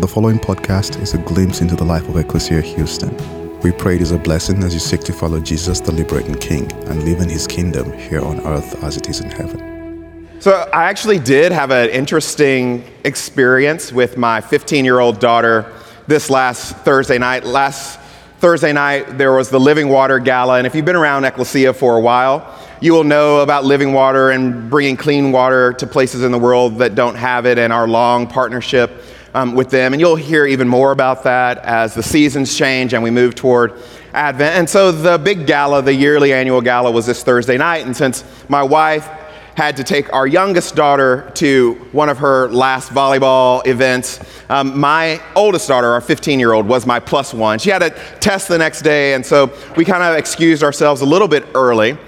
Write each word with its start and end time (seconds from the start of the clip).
The 0.00 0.08
following 0.08 0.38
podcast 0.38 1.00
is 1.00 1.12
a 1.12 1.18
glimpse 1.18 1.60
into 1.60 1.76
the 1.76 1.84
life 1.84 2.08
of 2.08 2.16
Ecclesia 2.16 2.62
Houston. 2.62 3.14
We 3.60 3.72
pray 3.72 3.96
it 3.96 4.02
is 4.02 4.10
a 4.10 4.18
blessing 4.18 4.62
as 4.64 4.72
you 4.72 4.80
seek 4.80 5.02
to 5.02 5.12
follow 5.12 5.38
Jesus, 5.38 5.80
the 5.80 5.92
liberating 5.92 6.34
King, 6.34 6.72
and 6.88 7.04
live 7.04 7.20
in 7.20 7.28
his 7.28 7.46
kingdom 7.46 7.92
here 7.92 8.24
on 8.24 8.40
earth 8.40 8.82
as 8.82 8.96
it 8.96 9.08
is 9.10 9.20
in 9.20 9.30
heaven. 9.30 10.26
So, 10.40 10.68
I 10.72 10.84
actually 10.84 11.18
did 11.18 11.52
have 11.52 11.70
an 11.70 11.90
interesting 11.90 12.84
experience 13.04 13.92
with 13.92 14.16
my 14.16 14.40
15 14.40 14.84
year 14.84 14.98
old 14.98 15.20
daughter 15.20 15.70
this 16.06 16.30
last 16.30 16.74
Thursday 16.78 17.18
night. 17.18 17.44
Last 17.44 18.00
Thursday 18.38 18.72
night, 18.72 19.18
there 19.18 19.34
was 19.34 19.50
the 19.50 19.60
Living 19.60 19.88
Water 19.88 20.18
Gala, 20.18 20.56
and 20.56 20.66
if 20.66 20.74
you've 20.74 20.86
been 20.86 20.96
around 20.96 21.26
Ecclesia 21.26 21.74
for 21.74 21.96
a 21.96 22.00
while, 22.00 22.58
you 22.80 22.94
will 22.94 23.04
know 23.04 23.40
about 23.40 23.64
living 23.64 23.92
water 23.92 24.30
and 24.30 24.68
bringing 24.68 24.96
clean 24.96 25.30
water 25.32 25.74
to 25.74 25.86
places 25.86 26.24
in 26.24 26.32
the 26.32 26.38
world 26.38 26.78
that 26.78 26.94
don't 26.94 27.14
have 27.14 27.46
it 27.46 27.58
and 27.58 27.72
our 27.72 27.86
long 27.86 28.26
partnership 28.26 28.90
um, 29.34 29.54
with 29.54 29.70
them. 29.70 29.92
And 29.92 30.00
you'll 30.00 30.16
hear 30.16 30.46
even 30.46 30.68
more 30.68 30.92
about 30.92 31.24
that 31.24 31.58
as 31.58 31.94
the 31.94 32.02
seasons 32.02 32.56
change 32.56 32.94
and 32.94 33.02
we 33.02 33.10
move 33.10 33.34
toward 33.34 33.80
Advent. 34.12 34.56
And 34.56 34.68
so 34.68 34.92
the 34.92 35.18
big 35.18 35.46
gala, 35.46 35.82
the 35.82 35.94
yearly 35.94 36.32
annual 36.32 36.60
gala, 36.60 36.90
was 36.90 37.06
this 37.06 37.22
Thursday 37.22 37.56
night. 37.56 37.86
And 37.86 37.96
since 37.96 38.24
my 38.48 38.62
wife 38.62 39.08
had 39.54 39.76
to 39.76 39.84
take 39.84 40.12
our 40.12 40.26
youngest 40.26 40.74
daughter 40.74 41.30
to 41.34 41.74
one 41.92 42.08
of 42.08 42.18
her 42.18 42.48
last 42.48 42.90
volleyball 42.90 43.66
events. 43.66 44.18
Um, 44.48 44.78
my 44.78 45.20
oldest 45.34 45.68
daughter, 45.68 45.88
our 45.88 46.00
15 46.00 46.40
year 46.40 46.52
old, 46.52 46.66
was 46.66 46.86
my 46.86 46.98
plus 46.98 47.34
one. 47.34 47.58
She 47.58 47.70
had 47.70 47.82
a 47.82 47.90
test 48.20 48.48
the 48.48 48.56
next 48.56 48.82
day, 48.82 49.14
and 49.14 49.24
so 49.24 49.52
we 49.76 49.84
kind 49.84 50.02
of 50.02 50.16
excused 50.16 50.62
ourselves 50.62 51.02
a 51.02 51.06
little 51.06 51.28
bit 51.28 51.44
early. 51.54 51.98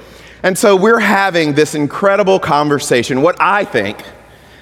And 0.42 0.56
so 0.56 0.76
we're 0.76 1.00
having 1.00 1.54
this 1.54 1.74
incredible 1.74 2.38
conversation, 2.38 3.22
what 3.22 3.36
I 3.40 3.64
think 3.64 4.02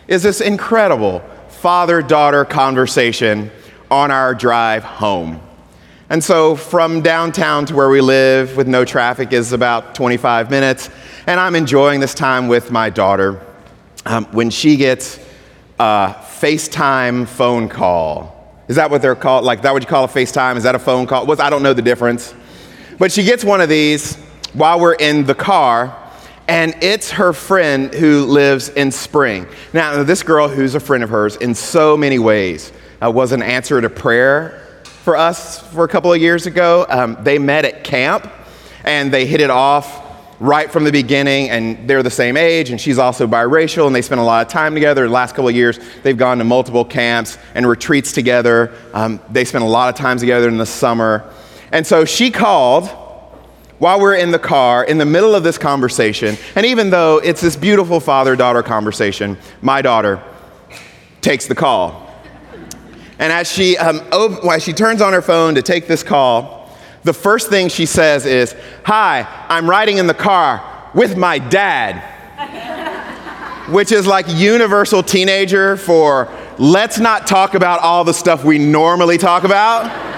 is 0.08 0.22
this 0.22 0.40
incredible 0.40 1.22
father 1.52 2.02
daughter 2.02 2.44
conversation 2.44 3.50
on 3.90 4.10
our 4.10 4.34
drive 4.34 4.82
home. 4.82 5.40
And 6.08 6.22
so 6.22 6.56
from 6.56 7.02
downtown 7.02 7.66
to 7.66 7.74
where 7.74 7.88
we 7.88 8.00
live 8.00 8.56
with 8.56 8.66
no 8.66 8.84
traffic 8.84 9.32
is 9.32 9.52
about 9.52 9.94
25 9.94 10.50
minutes. 10.50 10.90
And 11.26 11.38
I'm 11.38 11.54
enjoying 11.54 12.00
this 12.00 12.14
time 12.14 12.48
with 12.48 12.70
my 12.70 12.90
daughter 12.90 13.40
um, 14.04 14.24
when 14.26 14.50
she 14.50 14.76
gets 14.76 15.18
a 15.78 16.14
FaceTime 16.18 17.28
phone 17.28 17.68
call. 17.68 18.54
Is 18.68 18.76
that 18.76 18.90
what 18.90 19.02
they're 19.02 19.14
called? 19.14 19.44
Like, 19.44 19.62
that 19.62 19.72
what 19.72 19.82
you 19.82 19.88
call 19.88 20.04
a 20.04 20.08
FaceTime? 20.08 20.56
Is 20.56 20.64
that 20.64 20.74
a 20.74 20.78
phone 20.78 21.06
call? 21.06 21.30
I 21.40 21.50
don't 21.50 21.62
know 21.62 21.74
the 21.74 21.82
difference. 21.82 22.34
But 22.98 23.12
she 23.12 23.24
gets 23.24 23.44
one 23.44 23.60
of 23.60 23.68
these 23.68 24.16
while 24.52 24.80
we're 24.80 24.94
in 24.94 25.24
the 25.24 25.34
car, 25.34 25.96
and 26.52 26.74
it's 26.82 27.10
her 27.12 27.32
friend 27.32 27.94
who 27.94 28.26
lives 28.26 28.68
in 28.68 28.90
Spring. 28.92 29.46
Now, 29.72 30.02
this 30.02 30.22
girl, 30.22 30.48
who's 30.48 30.74
a 30.74 30.80
friend 30.80 31.02
of 31.02 31.08
hers, 31.08 31.36
in 31.36 31.54
so 31.54 31.96
many 31.96 32.18
ways, 32.18 32.72
uh, 33.02 33.10
was 33.10 33.32
an 33.32 33.40
answer 33.40 33.80
to 33.80 33.88
prayer 33.88 34.62
for 34.84 35.16
us 35.16 35.66
for 35.72 35.84
a 35.84 35.88
couple 35.88 36.12
of 36.12 36.20
years 36.20 36.44
ago. 36.44 36.84
Um, 36.90 37.16
they 37.22 37.38
met 37.38 37.64
at 37.64 37.84
camp, 37.84 38.30
and 38.84 39.10
they 39.10 39.24
hit 39.24 39.40
it 39.40 39.48
off 39.48 40.04
right 40.40 40.70
from 40.70 40.84
the 40.84 40.92
beginning, 40.92 41.48
and 41.48 41.88
they're 41.88 42.02
the 42.02 42.10
same 42.10 42.36
age, 42.36 42.68
and 42.68 42.78
she's 42.78 42.98
also 42.98 43.26
biracial, 43.26 43.86
and 43.86 43.96
they 43.96 44.02
spent 44.02 44.20
a 44.20 44.24
lot 44.24 44.44
of 44.46 44.52
time 44.52 44.74
together. 44.74 45.06
The 45.06 45.10
last 45.10 45.34
couple 45.34 45.48
of 45.48 45.56
years, 45.56 45.80
they've 46.02 46.18
gone 46.18 46.36
to 46.36 46.44
multiple 46.44 46.84
camps 46.84 47.38
and 47.54 47.66
retreats 47.66 48.12
together. 48.12 48.74
Um, 48.92 49.20
they 49.30 49.46
spent 49.46 49.64
a 49.64 49.68
lot 49.68 49.88
of 49.88 49.94
time 49.94 50.18
together 50.18 50.48
in 50.48 50.58
the 50.58 50.66
summer. 50.66 51.32
And 51.70 51.86
so 51.86 52.04
she 52.04 52.30
called 52.30 52.90
while 53.82 53.98
we're 53.98 54.14
in 54.14 54.30
the 54.30 54.38
car, 54.38 54.84
in 54.84 54.96
the 54.96 55.04
middle 55.04 55.34
of 55.34 55.42
this 55.42 55.58
conversation, 55.58 56.36
and 56.54 56.64
even 56.64 56.90
though 56.90 57.18
it's 57.18 57.40
this 57.40 57.56
beautiful 57.56 57.98
father 57.98 58.36
daughter 58.36 58.62
conversation, 58.62 59.36
my 59.60 59.82
daughter 59.82 60.22
takes 61.20 61.48
the 61.48 61.54
call. 61.56 62.08
And 63.18 63.32
as 63.32 63.50
she, 63.50 63.76
um, 63.78 63.98
op- 64.12 64.60
she 64.60 64.72
turns 64.72 65.02
on 65.02 65.12
her 65.12 65.20
phone 65.20 65.56
to 65.56 65.62
take 65.62 65.88
this 65.88 66.04
call, 66.04 66.70
the 67.02 67.12
first 67.12 67.50
thing 67.50 67.68
she 67.68 67.84
says 67.84 68.24
is, 68.24 68.54
Hi, 68.84 69.26
I'm 69.48 69.68
riding 69.68 69.98
in 69.98 70.06
the 70.06 70.14
car 70.14 70.62
with 70.94 71.16
my 71.16 71.40
dad. 71.40 72.04
Which 73.68 73.90
is 73.90 74.06
like 74.06 74.26
universal 74.28 75.02
teenager 75.02 75.76
for 75.76 76.32
let's 76.56 77.00
not 77.00 77.26
talk 77.26 77.54
about 77.54 77.80
all 77.80 78.04
the 78.04 78.14
stuff 78.14 78.44
we 78.44 78.58
normally 78.58 79.18
talk 79.18 79.42
about 79.42 80.11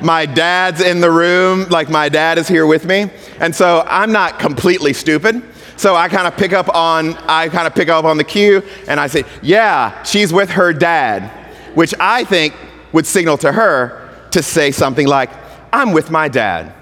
my 0.00 0.26
dad's 0.26 0.80
in 0.80 1.00
the 1.00 1.10
room, 1.10 1.68
like 1.68 1.88
my 1.88 2.08
dad 2.08 2.38
is 2.38 2.48
here 2.48 2.66
with 2.66 2.84
me. 2.86 3.10
And 3.40 3.54
so 3.54 3.84
I'm 3.86 4.12
not 4.12 4.38
completely 4.38 4.92
stupid. 4.92 5.42
So 5.76 5.94
I 5.94 6.08
kind 6.08 6.26
of 6.26 6.36
pick 6.36 6.52
up 6.52 6.74
on 6.74 7.16
I 7.28 7.48
kind 7.48 7.66
of 7.66 7.74
pick 7.74 7.88
up 7.88 8.04
on 8.04 8.16
the 8.16 8.24
cue 8.24 8.62
and 8.88 8.98
I 8.98 9.06
say, 9.06 9.24
"Yeah, 9.42 10.02
she's 10.02 10.32
with 10.32 10.50
her 10.50 10.72
dad," 10.72 11.30
which 11.74 11.94
I 12.00 12.24
think 12.24 12.54
would 12.92 13.06
signal 13.06 13.38
to 13.38 13.52
her 13.52 14.08
to 14.32 14.42
say 14.42 14.72
something 14.72 15.06
like, 15.06 15.30
"I'm 15.72 15.92
with 15.92 16.10
my 16.10 16.26
dad, 16.26 16.72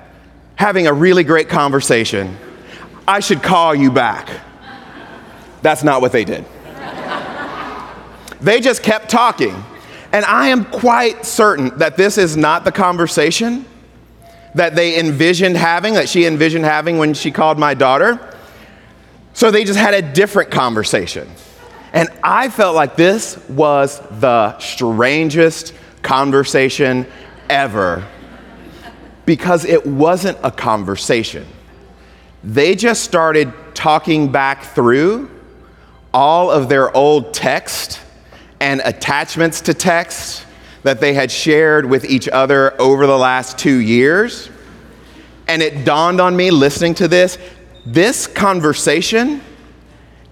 having 0.54 0.86
a 0.86 0.92
really 0.92 1.24
great 1.24 1.48
conversation. 1.50 2.38
I 3.06 3.20
should 3.20 3.42
call 3.42 3.74
you 3.74 3.90
back." 3.90 4.30
That's 5.60 5.84
not 5.84 6.00
what 6.00 6.12
they 6.12 6.24
did. 6.24 6.44
they 8.40 8.60
just 8.60 8.82
kept 8.82 9.10
talking. 9.10 9.62
And 10.12 10.24
I 10.24 10.48
am 10.48 10.64
quite 10.64 11.26
certain 11.26 11.76
that 11.78 11.96
this 11.96 12.18
is 12.18 12.36
not 12.36 12.64
the 12.64 12.72
conversation 12.72 13.64
that 14.54 14.74
they 14.74 14.98
envisioned 14.98 15.56
having, 15.56 15.94
that 15.94 16.08
she 16.08 16.24
envisioned 16.24 16.64
having 16.64 16.98
when 16.98 17.12
she 17.12 17.30
called 17.30 17.58
my 17.58 17.74
daughter. 17.74 18.34
So 19.34 19.50
they 19.50 19.64
just 19.64 19.78
had 19.78 19.92
a 19.92 20.00
different 20.00 20.50
conversation. 20.50 21.28
And 21.92 22.08
I 22.22 22.48
felt 22.48 22.74
like 22.74 22.96
this 22.96 23.38
was 23.48 24.00
the 24.20 24.58
strangest 24.58 25.74
conversation 26.02 27.06
ever 27.50 28.06
because 29.26 29.64
it 29.64 29.86
wasn't 29.86 30.38
a 30.42 30.50
conversation. 30.50 31.46
They 32.42 32.74
just 32.76 33.02
started 33.02 33.52
talking 33.74 34.32
back 34.32 34.64
through 34.64 35.30
all 36.14 36.50
of 36.50 36.68
their 36.68 36.96
old 36.96 37.34
text 37.34 38.00
and 38.60 38.80
attachments 38.84 39.60
to 39.62 39.74
text 39.74 40.44
that 40.82 41.00
they 41.00 41.14
had 41.14 41.30
shared 41.30 41.84
with 41.84 42.04
each 42.04 42.28
other 42.28 42.80
over 42.80 43.06
the 43.06 43.16
last 43.16 43.58
two 43.58 43.78
years. 43.78 44.48
And 45.48 45.62
it 45.62 45.84
dawned 45.84 46.20
on 46.20 46.36
me 46.36 46.50
listening 46.50 46.94
to 46.94 47.08
this 47.08 47.38
this 47.84 48.26
conversation 48.26 49.40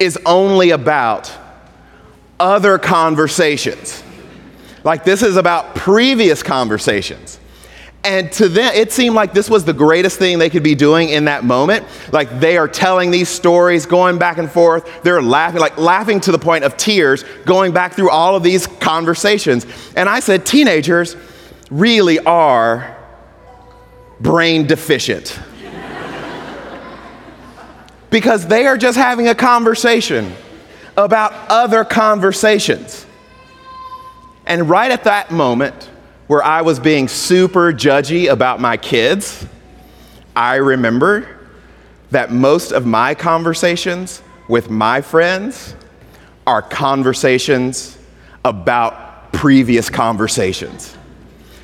is 0.01 0.19
only 0.27 0.71
about 0.71 1.33
other 2.41 2.79
conversations. 2.79 4.03
Like, 4.83 5.05
this 5.05 5.23
is 5.23 5.37
about 5.37 5.77
previous 5.77 6.43
conversations. 6.43 7.39
And 8.05 8.31
to 8.33 8.51
them, 8.51 8.71
it 8.75 8.93
seemed 8.93 9.15
like 9.15 9.33
this 9.33 9.49
was 9.49 9.65
the 9.65 9.73
greatest 9.73 10.19
thing 10.19 10.39
they 10.39 10.51
could 10.51 10.63
be 10.63 10.75
doing 10.75 11.09
in 11.09 11.25
that 11.25 11.43
moment. 11.43 11.87
Like 12.13 12.39
they 12.39 12.59
are 12.59 12.69
telling 12.69 13.11
these 13.11 13.31
stories, 13.31 13.87
going 13.87 14.19
back 14.19 14.37
and 14.37 14.51
forth. 14.51 15.03
They're 15.03 15.23
laughing, 15.23 15.61
like 15.61 15.79
laughing 15.79 16.21
to 16.21 16.33
the 16.33 16.39
point 16.39 16.65
of 16.65 16.77
tears, 16.77 17.25
going 17.47 17.73
back 17.73 17.95
through 17.95 18.11
all 18.11 18.37
of 18.37 18.43
these 18.43 18.67
conversations. 18.67 19.65
And 19.97 20.07
I 20.07 20.21
said, 20.21 20.45
teenagers 20.45 21.17
really 21.71 22.19
are 22.21 22.95
brain 24.21 24.67
deficient. 24.67 25.39
because 28.11 28.47
they 28.47 28.67
are 28.67 28.77
just 28.77 28.99
having 28.99 29.29
a 29.29 29.35
conversation 29.35 30.31
about 30.97 31.33
other 31.49 31.85
conversations. 31.85 33.07
And 34.47 34.69
right 34.69 34.91
at 34.91 35.05
that 35.05 35.31
moment, 35.31 35.91
where 36.27 36.43
I 36.43 36.63
was 36.63 36.79
being 36.79 37.09
super 37.09 37.73
judgy 37.73 38.31
about 38.31 38.61
my 38.61 38.77
kids, 38.77 39.47
I 40.35 40.57
remember 40.57 41.29
that 42.11 42.33
most 42.33 42.73
of 42.73 42.87
my 42.87 43.15
conversations 43.15 44.23
with 44.49 44.71
my 44.71 45.01
friends 45.01 45.75
are 46.47 46.63
conversations 46.63 47.99
about 48.45 49.33
previous 49.33 49.91
conversations. 49.91 50.97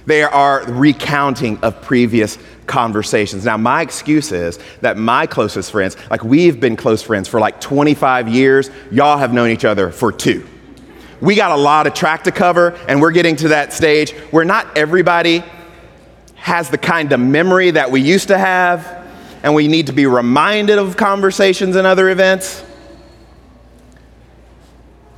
They 0.06 0.22
are 0.22 0.64
recounting 0.66 1.58
of 1.58 1.80
previous 1.82 2.38
conversations. 2.66 3.44
Now, 3.44 3.56
my 3.56 3.82
excuse 3.82 4.32
is 4.32 4.58
that 4.80 4.96
my 4.96 5.26
closest 5.26 5.70
friends, 5.70 5.96
like 6.10 6.24
we've 6.24 6.58
been 6.58 6.76
close 6.76 7.02
friends 7.02 7.28
for 7.28 7.38
like 7.38 7.60
25 7.60 8.28
years, 8.28 8.70
y'all 8.90 9.18
have 9.18 9.32
known 9.32 9.50
each 9.50 9.64
other 9.64 9.90
for 9.90 10.10
two 10.10 10.46
we 11.20 11.34
got 11.34 11.50
a 11.50 11.56
lot 11.56 11.86
of 11.86 11.94
track 11.94 12.24
to 12.24 12.32
cover, 12.32 12.70
and 12.88 13.00
we're 13.00 13.10
getting 13.10 13.36
to 13.36 13.48
that 13.48 13.72
stage 13.72 14.12
where 14.30 14.44
not 14.44 14.76
everybody 14.76 15.44
has 16.34 16.70
the 16.70 16.78
kind 16.78 17.12
of 17.12 17.20
memory 17.20 17.70
that 17.72 17.90
we 17.90 18.00
used 18.00 18.28
to 18.28 18.38
have, 18.38 19.06
and 19.42 19.54
we 19.54 19.68
need 19.68 19.86
to 19.88 19.92
be 19.92 20.06
reminded 20.06 20.78
of 20.78 20.96
conversations 20.96 21.76
and 21.76 21.86
other 21.86 22.08
events. 22.08 22.64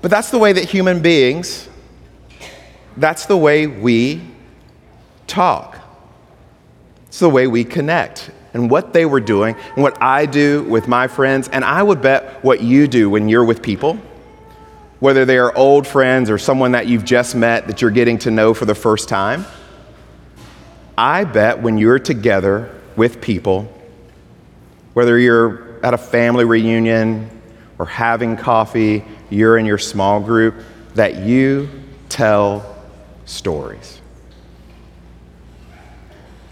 But 0.01 0.11
that's 0.11 0.31
the 0.31 0.39
way 0.39 0.53
that 0.53 0.65
human 0.65 1.01
beings, 1.01 1.69
that's 2.97 3.27
the 3.27 3.37
way 3.37 3.69
we 3.69 4.21
talk. 5.29 5.79
It's 7.07 7.21
the 7.21 7.31
way 7.31 7.47
we 7.47 7.63
connect. 7.63 8.31
And 8.55 8.69
what 8.69 8.93
they 8.93 9.07
were 9.07 9.21
doing, 9.21 9.57
and 9.75 9.83
what 9.83 10.03
I 10.03 10.27
do 10.27 10.65
with 10.65 10.89
my 10.89 11.07
friends, 11.07 11.49
and 11.49 11.65
I 11.65 11.83
would 11.83 12.03
bet 12.03 12.45
what 12.45 12.61
you 12.61 12.87
do 12.87 13.09
when 13.09 13.29
you're 13.29 13.45
with 13.45 13.63
people 13.63 13.99
whether 15.03 15.25
they 15.25 15.37
are 15.37 15.53
old 15.59 15.85
friends 15.85 16.31
or 16.31 16.39
someone 16.39 16.71
that 16.71 16.87
you've 16.87 17.05
just 17.05 17.35
met 17.35 17.67
that 17.67 17.83
you're 17.83 17.91
getting 17.91 18.17
to 18.17 18.31
know 18.31 18.55
for 18.55 18.67
the 18.67 18.75
first 18.75 19.09
time. 19.09 19.45
I 20.97 21.25
bet 21.25 21.61
when 21.61 21.77
you're 21.77 21.99
together 21.99 22.73
with 22.95 23.21
people, 23.21 23.65
whether 24.93 25.19
you're 25.19 25.85
at 25.85 25.93
a 25.93 25.99
family 25.99 26.45
reunion 26.45 27.29
or 27.81 27.87
having 27.87 28.37
coffee, 28.37 29.05
you're 29.29 29.59
in 29.59 29.67
your 29.67 29.77
small 29.77 30.21
group, 30.21 30.55
that 30.95 31.17
you 31.17 31.69
tell 32.09 32.77
stories. 33.25 34.01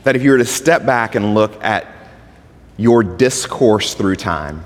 That 0.03 0.17
if 0.17 0.25
you 0.25 0.33
were 0.33 0.39
to 0.39 0.45
step 0.45 0.85
back 0.85 1.15
and 1.15 1.35
look 1.35 1.63
at 1.63 1.87
your 2.77 3.05
discourse 3.05 3.95
through 3.95 4.17
time, 4.17 4.65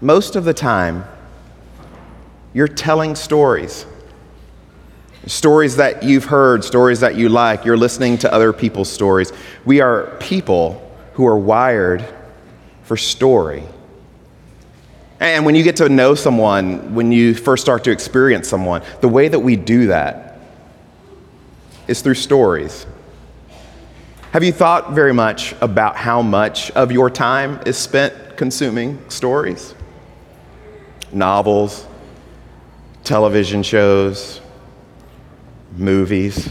most 0.00 0.36
of 0.36 0.44
the 0.44 0.54
time, 0.54 1.04
you're 2.54 2.68
telling 2.68 3.16
stories. 3.16 3.84
Stories 5.26 5.76
that 5.76 6.02
you've 6.02 6.24
heard, 6.24 6.64
stories 6.64 7.00
that 7.00 7.16
you 7.16 7.28
like. 7.28 7.64
You're 7.64 7.76
listening 7.76 8.16
to 8.18 8.32
other 8.32 8.52
people's 8.52 8.90
stories. 8.90 9.32
We 9.64 9.80
are 9.80 10.16
people 10.20 10.80
who 11.14 11.26
are 11.26 11.36
wired 11.36 12.04
for 12.84 12.96
story. 12.96 13.64
And 15.20 15.44
when 15.44 15.54
you 15.54 15.62
get 15.62 15.76
to 15.76 15.88
know 15.88 16.14
someone, 16.14 16.94
when 16.94 17.10
you 17.10 17.34
first 17.34 17.62
start 17.62 17.84
to 17.84 17.90
experience 17.90 18.48
someone, 18.48 18.82
the 19.00 19.08
way 19.08 19.28
that 19.28 19.40
we 19.40 19.56
do 19.56 19.88
that 19.88 20.38
is 21.88 22.02
through 22.02 22.14
stories. 22.14 22.86
Have 24.32 24.44
you 24.44 24.52
thought 24.52 24.92
very 24.92 25.14
much 25.14 25.54
about 25.60 25.96
how 25.96 26.20
much 26.20 26.70
of 26.72 26.92
your 26.92 27.08
time 27.08 27.60
is 27.66 27.76
spent 27.76 28.36
consuming 28.36 28.98
stories? 29.08 29.74
Novels, 31.12 31.86
television 33.04 33.62
shows, 33.62 34.40
movies. 35.76 36.48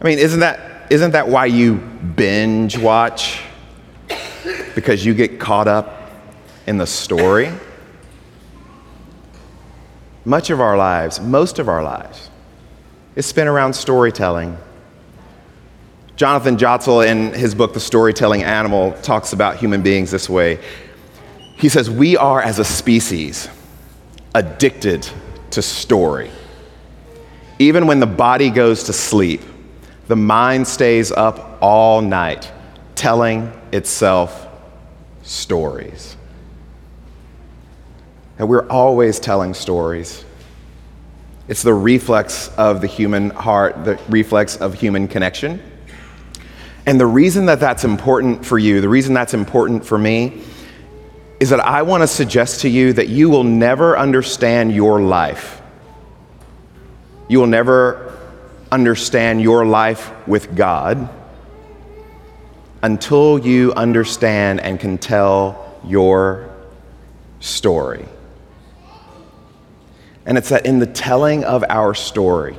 I 0.00 0.04
mean, 0.04 0.18
isn't 0.18 0.40
that, 0.40 0.90
isn't 0.90 1.10
that 1.10 1.28
why 1.28 1.46
you 1.46 1.74
binge 1.74 2.78
watch? 2.78 3.42
Because 4.74 5.04
you 5.04 5.12
get 5.12 5.38
caught 5.38 5.68
up 5.68 6.10
in 6.66 6.78
the 6.78 6.86
story? 6.86 7.52
Much 10.24 10.50
of 10.50 10.60
our 10.60 10.76
lives, 10.76 11.20
most 11.20 11.58
of 11.58 11.68
our 11.68 11.82
lives, 11.82 12.30
is 13.16 13.26
spent 13.26 13.48
around 13.48 13.74
storytelling. 13.74 14.56
Jonathan 16.14 16.56
Gottschall, 16.56 17.06
in 17.06 17.32
his 17.32 17.54
book, 17.54 17.72
The 17.72 17.80
Storytelling 17.80 18.42
Animal, 18.44 18.92
talks 19.02 19.32
about 19.32 19.56
human 19.56 19.82
beings 19.82 20.10
this 20.10 20.28
way. 20.28 20.58
He 21.56 21.68
says, 21.68 21.90
We 21.90 22.16
are, 22.16 22.40
as 22.40 22.58
a 22.58 22.64
species, 22.64 23.48
addicted 24.34 25.08
to 25.50 25.62
story. 25.62 26.30
Even 27.58 27.86
when 27.86 28.00
the 28.00 28.06
body 28.06 28.50
goes 28.50 28.84
to 28.84 28.92
sleep, 28.92 29.42
the 30.08 30.16
mind 30.16 30.66
stays 30.66 31.12
up 31.12 31.58
all 31.60 32.00
night 32.00 32.50
telling 32.94 33.52
itself 33.72 34.48
stories. 35.22 36.16
And 38.38 38.48
we're 38.48 38.66
always 38.68 39.20
telling 39.20 39.54
stories. 39.54 40.24
It's 41.48 41.62
the 41.62 41.74
reflex 41.74 42.48
of 42.56 42.80
the 42.80 42.86
human 42.86 43.30
heart, 43.30 43.84
the 43.84 44.00
reflex 44.08 44.56
of 44.56 44.74
human 44.74 45.08
connection. 45.08 45.62
And 46.86 46.98
the 46.98 47.06
reason 47.06 47.46
that 47.46 47.60
that's 47.60 47.84
important 47.84 48.44
for 48.46 48.58
you, 48.58 48.80
the 48.80 48.88
reason 48.88 49.12
that's 49.12 49.34
important 49.34 49.84
for 49.84 49.98
me, 49.98 50.42
is 51.40 51.50
that 51.50 51.60
I 51.60 51.82
want 51.82 52.02
to 52.02 52.06
suggest 52.06 52.60
to 52.60 52.68
you 52.68 52.92
that 52.92 53.08
you 53.08 53.30
will 53.30 53.44
never 53.44 53.98
understand 53.98 54.72
your 54.72 55.00
life. 55.00 55.62
You 57.28 57.40
will 57.40 57.46
never 57.46 58.18
understand 58.70 59.40
your 59.40 59.64
life 59.64 60.12
with 60.28 60.54
God 60.54 61.08
until 62.82 63.38
you 63.38 63.72
understand 63.72 64.60
and 64.60 64.78
can 64.78 64.98
tell 64.98 65.78
your 65.86 66.54
story. 67.40 68.04
And 70.26 70.36
it's 70.36 70.50
that 70.50 70.66
in 70.66 70.78
the 70.78 70.86
telling 70.86 71.44
of 71.44 71.64
our 71.68 71.94
story, 71.94 72.56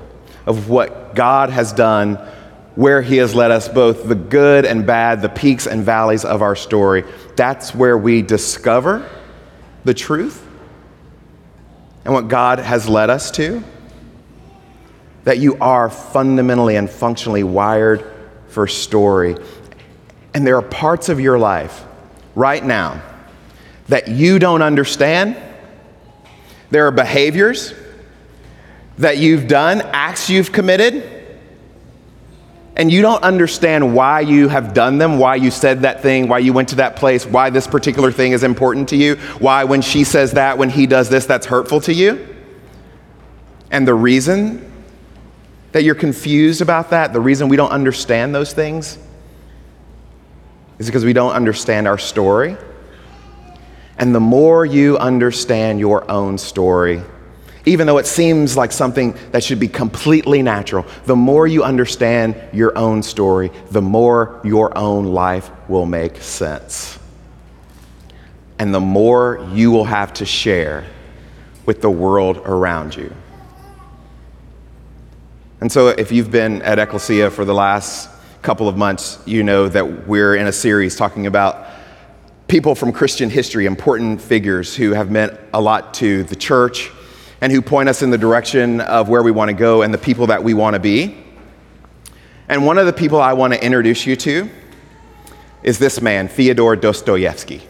of 0.48 0.70
what 0.70 1.14
God 1.14 1.52
has 1.52 1.72
done 1.72 2.18
where 2.76 3.02
He 3.02 3.18
has 3.18 3.36
led 3.36 3.52
us, 3.52 3.68
both 3.68 4.08
the 4.08 4.16
good 4.16 4.66
and 4.66 4.86
bad, 4.86 5.22
the 5.22 5.30
peaks 5.30 5.68
and 5.68 5.84
valleys 5.84 6.24
of 6.24 6.42
our 6.42 6.56
story. 6.56 7.04
That's 7.36 7.76
where 7.76 7.98
we 7.98 8.22
discover 8.22 9.10
the 9.84 9.94
truth 9.94 10.48
and 12.06 12.14
what 12.14 12.28
God 12.28 12.60
has 12.60 12.88
led 12.88 13.10
us 13.10 13.32
to. 13.32 13.64
That 15.24 15.38
you 15.38 15.58
are 15.60 15.90
fundamentally 15.90 16.76
and 16.76 16.90
functionally 16.90 17.44
wired 17.44 18.06
for 18.48 18.68
story. 18.68 19.36
And 20.34 20.48
there 20.48 20.56
are 20.56 20.64
parts 20.64 21.10
of 21.10 21.20
your 21.20 21.38
life 21.38 21.84
right 22.34 22.64
now 22.64 23.04
that 23.88 24.08
you 24.08 24.40
don't 24.40 24.62
understand. 24.62 25.38
There 26.72 26.88
are 26.88 26.92
behaviors 26.92 27.74
that 28.98 29.18
you've 29.18 29.48
done, 29.48 29.82
acts 29.82 30.30
you've 30.30 30.52
committed 30.52 31.21
and 32.82 32.92
you 32.92 33.04
don't 33.04 33.22
understand 33.22 33.94
why 33.94 34.22
you 34.22 34.48
have 34.48 34.74
done 34.74 34.98
them, 34.98 35.20
why 35.20 35.36
you 35.36 35.52
said 35.52 35.82
that 35.82 36.02
thing, 36.02 36.28
why 36.28 36.40
you 36.40 36.52
went 36.52 36.70
to 36.70 36.78
that 36.78 36.96
place, 36.96 37.28
why 37.28 37.52
this 37.52 37.68
particular 37.68 38.12
thing 38.12 38.32
is 38.32 38.42
important 38.42 38.90
to 38.90 38.96
you, 38.96 39.18
why 39.38 39.64
when 39.66 39.84
she 39.84 40.04
says 40.04 40.32
that, 40.32 40.58
when 40.58 40.72
he 40.72 40.88
does 40.88 41.08
this, 41.08 41.28
that's 41.28 41.46
hurtful 41.46 41.80
to 41.82 41.94
you. 41.94 42.28
And 43.70 43.88
the 43.88 43.94
reason 43.94 44.68
that 45.74 45.84
you're 45.84 45.94
confused 45.94 46.60
about 46.60 46.90
that, 46.90 47.14
the 47.14 47.20
reason 47.20 47.50
we 47.50 47.56
don't 47.56 47.70
understand 47.70 48.34
those 48.34 48.52
things, 48.52 48.98
is 50.80 50.88
because 50.88 51.06
we 51.06 51.14
don't 51.14 51.34
understand 51.34 51.88
our 51.88 52.00
story. 52.00 52.58
And 54.00 54.16
the 54.16 54.20
more 54.20 54.66
you 54.66 54.98
understand 54.98 55.80
your 55.80 56.10
own 56.10 56.40
story, 56.40 57.04
even 57.66 57.86
though 57.86 57.98
it 58.00 58.08
seems 58.08 58.58
like 58.58 58.72
something 58.72 59.16
that 59.32 59.44
should 59.44 59.60
be 59.60 59.68
completely 59.68 60.42
natural, 60.42 60.86
the 61.06 61.16
more 61.16 61.46
you 61.46 61.64
understand 61.64 62.36
your 62.54 62.76
own 62.78 63.04
story, 63.04 63.52
the 63.70 63.82
more 63.82 64.42
your 64.44 64.76
own 64.78 65.06
life 65.06 65.52
will 65.70 65.86
make 65.86 66.18
sense. 66.18 66.98
And 68.58 68.74
the 68.74 68.80
more 68.80 69.48
you 69.54 69.72
will 69.72 69.86
have 69.86 70.14
to 70.16 70.26
share 70.26 70.86
with 71.66 71.82
the 71.82 71.90
world 71.90 72.38
around 72.38 72.96
you. 72.96 73.14
And 75.60 75.72
so, 75.72 75.90
if 75.90 76.12
you've 76.12 76.32
been 76.32 76.64
at 76.64 76.80
Ecclesia 76.80 77.30
for 77.30 77.46
the 77.46 77.54
last 77.54 78.10
couple 78.42 78.68
of 78.68 78.76
months, 78.76 79.20
you 79.28 79.44
know 79.44 79.68
that 79.68 80.08
we're 80.08 80.36
in 80.36 80.48
a 80.48 80.52
series 80.52 80.96
talking 80.96 81.28
about 81.28 81.68
people 82.48 82.74
from 82.74 82.92
Christian 82.92 83.30
history, 83.30 83.68
important 83.68 84.20
figures 84.20 84.76
who 84.76 84.94
have 84.94 85.12
meant 85.12 85.40
a 85.54 85.62
lot 85.62 85.94
to 85.96 86.24
the 86.24 86.36
church 86.36 86.92
and 87.42 87.52
who 87.52 87.62
point 87.62 87.90
us 87.90 88.04
in 88.04 88.12
the 88.12 88.18
direction 88.18 88.80
of 88.82 89.10
where 89.10 89.24
we 89.24 89.32
want 89.32 89.50
to 89.50 89.54
go 89.54 89.82
and 89.82 89.92
the 89.92 89.98
people 89.98 90.28
that 90.28 90.44
we 90.44 90.54
want 90.54 90.76
to 90.76 90.80
be. 90.80 91.18
And 92.48 92.66
one 92.66 92.78
of 92.78 92.86
the 92.86 92.94
people 92.94 93.20
I 93.20 93.34
want 93.34 93.54
to 93.54 93.64
introduce 93.64 94.06
you 94.06 94.16
to 94.18 94.50
is 95.64 95.80
this 95.80 96.02
man, 96.02 96.28
Fyodor 96.28 96.76
Dostoevsky. 96.76 97.62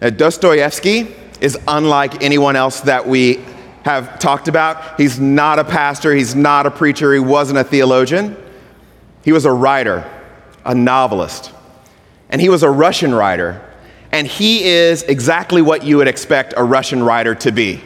Now, 0.00 0.10
Dostoevsky 0.10 1.14
is 1.40 1.58
unlike 1.66 2.22
anyone 2.22 2.56
else 2.56 2.80
that 2.82 3.06
we 3.06 3.42
have 3.84 4.18
talked 4.18 4.48
about. 4.48 4.98
He's 5.00 5.18
not 5.18 5.58
a 5.58 5.64
pastor, 5.64 6.14
he's 6.14 6.34
not 6.34 6.66
a 6.66 6.70
preacher, 6.70 7.12
he 7.12 7.20
wasn't 7.20 7.58
a 7.58 7.64
theologian. 7.64 8.36
He 9.22 9.32
was 9.32 9.46
a 9.46 9.52
writer, 9.52 10.10
a 10.64 10.74
novelist, 10.74 11.52
and 12.28 12.40
he 12.40 12.50
was 12.50 12.62
a 12.62 12.70
Russian 12.70 13.14
writer. 13.14 13.62
And 14.12 14.26
he 14.26 14.64
is 14.64 15.02
exactly 15.02 15.62
what 15.62 15.82
you 15.82 15.96
would 15.96 16.08
expect 16.08 16.54
a 16.56 16.62
Russian 16.62 17.02
writer 17.02 17.34
to 17.36 17.52
be. 17.52 17.82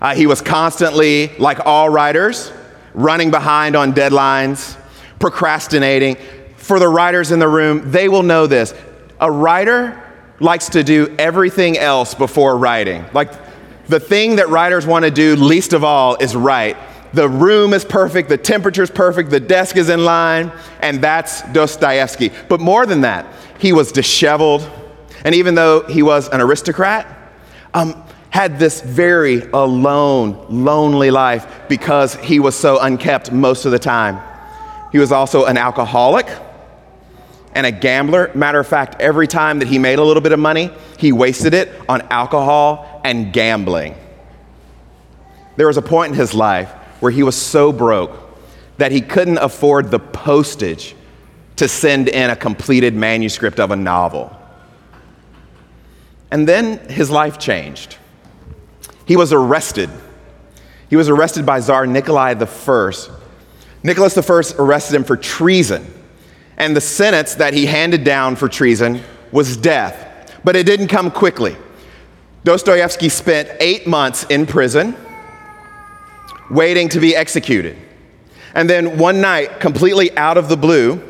Uh, 0.00 0.14
he 0.14 0.26
was 0.26 0.40
constantly, 0.40 1.28
like 1.38 1.60
all 1.66 1.88
writers, 1.88 2.52
running 2.94 3.30
behind 3.30 3.76
on 3.76 3.92
deadlines, 3.92 4.76
procrastinating. 5.18 6.16
For 6.56 6.78
the 6.78 6.88
writers 6.88 7.32
in 7.32 7.38
the 7.38 7.48
room, 7.48 7.90
they 7.90 8.08
will 8.08 8.22
know 8.22 8.46
this. 8.46 8.74
A 9.20 9.30
writer 9.30 10.02
likes 10.40 10.70
to 10.70 10.82
do 10.82 11.14
everything 11.18 11.76
else 11.76 12.14
before 12.14 12.56
writing. 12.56 13.04
Like 13.12 13.32
the 13.88 14.00
thing 14.00 14.36
that 14.36 14.48
writers 14.48 14.86
want 14.86 15.04
to 15.04 15.10
do 15.10 15.36
least 15.36 15.72
of 15.72 15.84
all 15.84 16.16
is 16.16 16.34
write. 16.34 16.76
The 17.12 17.28
room 17.28 17.74
is 17.74 17.84
perfect, 17.84 18.28
the 18.28 18.38
temperature 18.38 18.84
is 18.84 18.90
perfect, 18.90 19.30
the 19.30 19.40
desk 19.40 19.76
is 19.76 19.88
in 19.88 20.04
line, 20.04 20.52
and 20.80 21.02
that's 21.02 21.42
Dostoevsky. 21.52 22.30
But 22.48 22.60
more 22.60 22.86
than 22.86 23.00
that, 23.00 23.26
he 23.58 23.72
was 23.72 23.90
disheveled, 23.90 24.68
and 25.24 25.34
even 25.34 25.56
though 25.56 25.82
he 25.82 26.02
was 26.02 26.28
an 26.28 26.40
aristocrat, 26.40 27.06
um, 27.74 28.00
had 28.30 28.58
this 28.58 28.80
very 28.80 29.42
alone, 29.52 30.46
lonely 30.48 31.10
life 31.10 31.68
because 31.68 32.14
he 32.14 32.38
was 32.38 32.56
so 32.56 32.80
unkept 32.80 33.32
most 33.32 33.66
of 33.66 33.72
the 33.72 33.78
time. 33.78 34.20
He 34.92 34.98
was 34.98 35.12
also 35.12 35.44
an 35.44 35.58
alcoholic 35.58 36.26
and 37.54 37.66
a 37.66 37.72
gambler. 37.72 38.30
Matter 38.34 38.60
of 38.60 38.66
fact, 38.66 39.00
every 39.00 39.26
time 39.26 39.58
that 39.58 39.68
he 39.68 39.78
made 39.78 39.98
a 39.98 40.04
little 40.04 40.20
bit 40.20 40.32
of 40.32 40.38
money, 40.38 40.70
he 40.96 41.12
wasted 41.12 41.54
it 41.54 41.70
on 41.88 42.02
alcohol 42.02 43.00
and 43.04 43.32
gambling. 43.32 43.96
There 45.56 45.66
was 45.66 45.76
a 45.76 45.82
point 45.82 46.12
in 46.12 46.18
his 46.18 46.32
life 46.32 46.70
where 47.00 47.12
he 47.12 47.22
was 47.22 47.36
so 47.36 47.72
broke 47.72 48.16
that 48.78 48.92
he 48.92 49.00
couldn't 49.00 49.38
afford 49.38 49.90
the 49.90 49.98
postage 49.98 50.94
to 51.56 51.68
send 51.68 52.08
in 52.08 52.30
a 52.30 52.36
completed 52.36 52.94
manuscript 52.94 53.60
of 53.60 53.70
a 53.70 53.76
novel. 53.76 54.34
And 56.30 56.48
then 56.48 56.78
his 56.88 57.10
life 57.10 57.38
changed. 57.38 57.98
He 59.10 59.16
was 59.16 59.32
arrested. 59.32 59.90
He 60.88 60.94
was 60.94 61.08
arrested 61.08 61.44
by 61.44 61.58
Tsar 61.58 61.84
Nikolai 61.84 62.30
I. 62.30 62.92
Nicholas 63.82 64.16
I 64.16 64.62
arrested 64.62 64.94
him 64.94 65.02
for 65.02 65.16
treason, 65.16 65.84
and 66.56 66.76
the 66.76 66.80
sentence 66.80 67.34
that 67.34 67.52
he 67.52 67.66
handed 67.66 68.04
down 68.04 68.36
for 68.36 68.48
treason 68.48 69.02
was 69.32 69.56
death. 69.56 70.38
But 70.44 70.54
it 70.54 70.64
didn't 70.64 70.86
come 70.86 71.10
quickly. 71.10 71.56
Dostoevsky 72.44 73.08
spent 73.08 73.50
eight 73.58 73.84
months 73.84 74.26
in 74.30 74.46
prison 74.46 74.94
waiting 76.48 76.88
to 76.90 77.00
be 77.00 77.16
executed. 77.16 77.76
And 78.54 78.70
then 78.70 78.96
one 78.96 79.20
night, 79.20 79.58
completely 79.58 80.16
out 80.16 80.38
of 80.38 80.48
the 80.48 80.56
blue, 80.56 81.02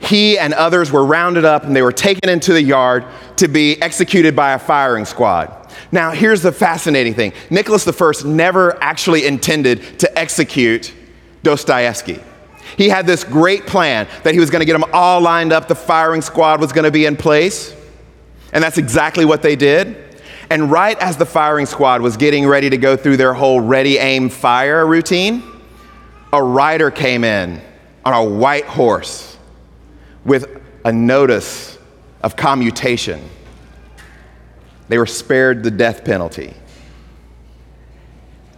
he 0.00 0.36
and 0.36 0.52
others 0.52 0.90
were 0.90 1.06
rounded 1.06 1.44
up 1.44 1.62
and 1.62 1.76
they 1.76 1.82
were 1.82 1.92
taken 1.92 2.28
into 2.28 2.52
the 2.52 2.62
yard 2.62 3.04
to 3.36 3.46
be 3.46 3.80
executed 3.80 4.34
by 4.34 4.54
a 4.54 4.58
firing 4.58 5.04
squad. 5.04 5.59
Now, 5.92 6.12
here's 6.12 6.42
the 6.42 6.52
fascinating 6.52 7.14
thing 7.14 7.32
Nicholas 7.50 7.86
I 7.86 8.28
never 8.28 8.80
actually 8.82 9.26
intended 9.26 9.98
to 10.00 10.18
execute 10.18 10.92
Dostoevsky. 11.42 12.20
He 12.76 12.88
had 12.88 13.06
this 13.06 13.24
great 13.24 13.66
plan 13.66 14.06
that 14.22 14.34
he 14.34 14.40
was 14.40 14.50
going 14.50 14.60
to 14.60 14.66
get 14.66 14.78
them 14.78 14.88
all 14.92 15.20
lined 15.20 15.52
up, 15.52 15.68
the 15.68 15.74
firing 15.74 16.22
squad 16.22 16.60
was 16.60 16.72
going 16.72 16.84
to 16.84 16.90
be 16.90 17.06
in 17.06 17.16
place. 17.16 17.74
And 18.52 18.62
that's 18.62 18.78
exactly 18.78 19.24
what 19.24 19.42
they 19.42 19.56
did. 19.56 19.96
And 20.50 20.70
right 20.70 20.98
as 20.98 21.16
the 21.16 21.26
firing 21.26 21.66
squad 21.66 22.00
was 22.00 22.16
getting 22.16 22.46
ready 22.46 22.70
to 22.70 22.76
go 22.76 22.96
through 22.96 23.16
their 23.16 23.32
whole 23.32 23.60
ready, 23.60 23.98
aim, 23.98 24.28
fire 24.28 24.86
routine, 24.86 25.42
a 26.32 26.42
rider 26.42 26.90
came 26.90 27.24
in 27.24 27.60
on 28.04 28.12
a 28.12 28.24
white 28.24 28.64
horse 28.64 29.36
with 30.24 30.60
a 30.84 30.92
notice 30.92 31.78
of 32.22 32.36
commutation. 32.36 33.20
They 34.90 34.98
were 34.98 35.06
spared 35.06 35.62
the 35.62 35.70
death 35.70 36.04
penalty. 36.04 36.52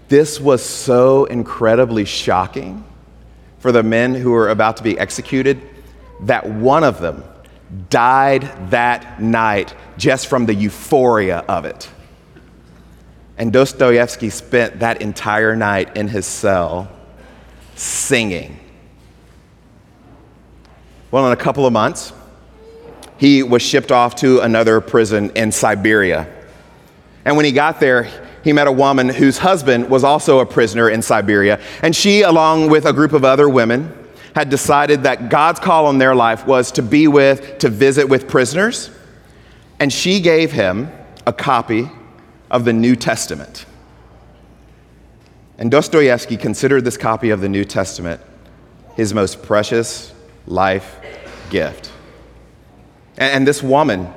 This 0.09 0.41
was 0.41 0.62
so 0.62 1.27
incredibly 1.27 2.07
shocking 2.07 2.85
for 3.59 3.71
the 3.71 3.83
men 3.83 4.15
who 4.15 4.31
were 4.31 4.49
about 4.49 4.79
to 4.79 4.83
be 4.83 4.99
executed 4.99 5.61
that 6.23 6.49
one 6.49 6.85
of 6.85 7.03
them 7.03 7.23
died 7.91 8.71
that 8.71 9.21
night 9.21 9.75
just 9.99 10.27
from 10.27 10.47
the 10.47 10.55
euphoria 10.55 11.41
of 11.41 11.67
it. 11.67 11.91
And 13.37 13.53
Dostoevsky 13.53 14.31
spent 14.31 14.81
that 14.81 15.03
entire 15.03 15.55
night 15.55 15.99
in 15.99 16.09
his 16.09 16.25
cell 16.25 16.91
singing. 17.75 18.59
Well, 21.11 21.27
in 21.27 21.35
a 21.35 21.37
couple 21.37 21.67
of 21.67 21.75
months, 21.75 22.15
he 23.23 23.45
was 23.45 23.62
shipped 23.62 23.93
off 23.93 24.17
to 24.17 24.41
another 24.41 24.81
prison 24.81 25.31
in 25.37 25.52
Siberia. 25.52 26.26
And 27.25 27.37
when 27.37 27.45
he 27.45 27.52
got 27.52 27.79
there, 27.79 28.11
he 28.43 28.52
met 28.52 28.67
a 28.67 28.73
woman 28.73 29.09
whose 29.09 29.38
husband 29.38 29.88
was 29.88 30.02
also 30.02 30.41
a 30.41 30.45
prisoner 30.45 30.91
in 30.91 31.02
Siberia. 31.02 31.61
And 31.83 31.95
she, 31.95 32.23
along 32.23 32.69
with 32.69 32.85
a 32.85 32.93
group 32.93 33.12
of 33.12 33.25
other 33.25 33.49
women, 33.49 33.97
had 34.35 34.50
decided 34.50 35.05
that 35.05 35.29
God's 35.29 35.61
call 35.61 35.87
on 35.87 35.99
their 35.99 36.17
life 36.17 36.49
was 36.49 36.73
to 36.73 36.83
be 36.83 37.07
with, 37.07 37.59
to 37.59 37.69
visit 37.69 38.09
with 38.09 38.26
prisoners. 38.26 38.91
And 39.79 39.93
she 39.93 40.21
gave 40.21 40.50
him 40.50 40.91
a 41.25 41.33
copy 41.33 41.88
of 42.50 42.64
the 42.64 42.73
New 42.73 42.97
Testament. 42.97 43.67
And 45.59 45.71
Dostoevsky 45.71 46.37
considered 46.37 46.85
this 46.85 46.97
copy 46.97 47.31
of 47.31 47.41
the 47.41 47.49
New 47.49 47.64
Testament 47.64 48.21
his 48.97 49.14
most 49.14 49.45
precious 49.45 50.12
life 50.45 50.99
gift. 51.50 51.92
And 53.19 53.47
this 53.47 53.62
woman 53.62 54.12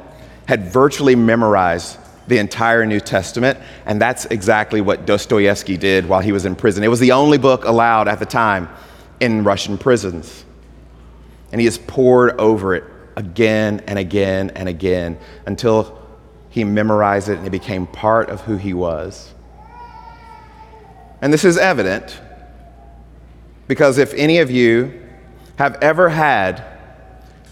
had 0.46 0.72
virtually 0.72 1.16
memorized 1.16 1.98
the 2.28 2.38
entire 2.38 2.86
New 2.86 3.00
Testament, 3.00 3.60
and 3.86 4.02
that's 4.02 4.26
exactly 4.26 4.82
what 4.82 5.06
Dostoevsky 5.06 5.78
did 5.78 6.08
while 6.08 6.22
he 6.22 6.32
was 6.32 6.46
in 6.46 6.56
prison. 6.56 6.84
It 6.84 6.88
was 6.88 7.00
the 7.00 7.12
only 7.12 7.38
book 7.38 7.66
allowed 7.66 8.08
at 8.08 8.20
the 8.20 8.26
time 8.26 8.70
in 9.20 9.44
Russian 9.44 9.78
prisons. 9.78 10.44
And 11.52 11.62
he 11.62 11.66
has 11.66 11.78
poured 11.78 12.40
over 12.40 12.76
it 12.76 12.84
again 13.16 13.84
and 13.88 13.98
again 14.00 14.52
and 14.56 14.68
again 14.68 15.18
until 15.46 16.02
he 16.50 16.64
memorized 16.64 17.30
it 17.30 17.38
and 17.38 17.48
it 17.48 17.52
became 17.52 17.86
part 17.88 18.30
of 18.30 18.42
who 18.42 18.58
he 18.58 18.74
was. 18.74 19.34
And 21.22 21.32
this 21.32 21.46
is 21.46 21.58
evident 21.58 22.20
because 23.68 23.98
if 23.98 24.14
any 24.14 24.40
of 24.40 24.52
you 24.52 25.02
have 25.58 25.76
ever 25.82 26.10
had 26.10 26.64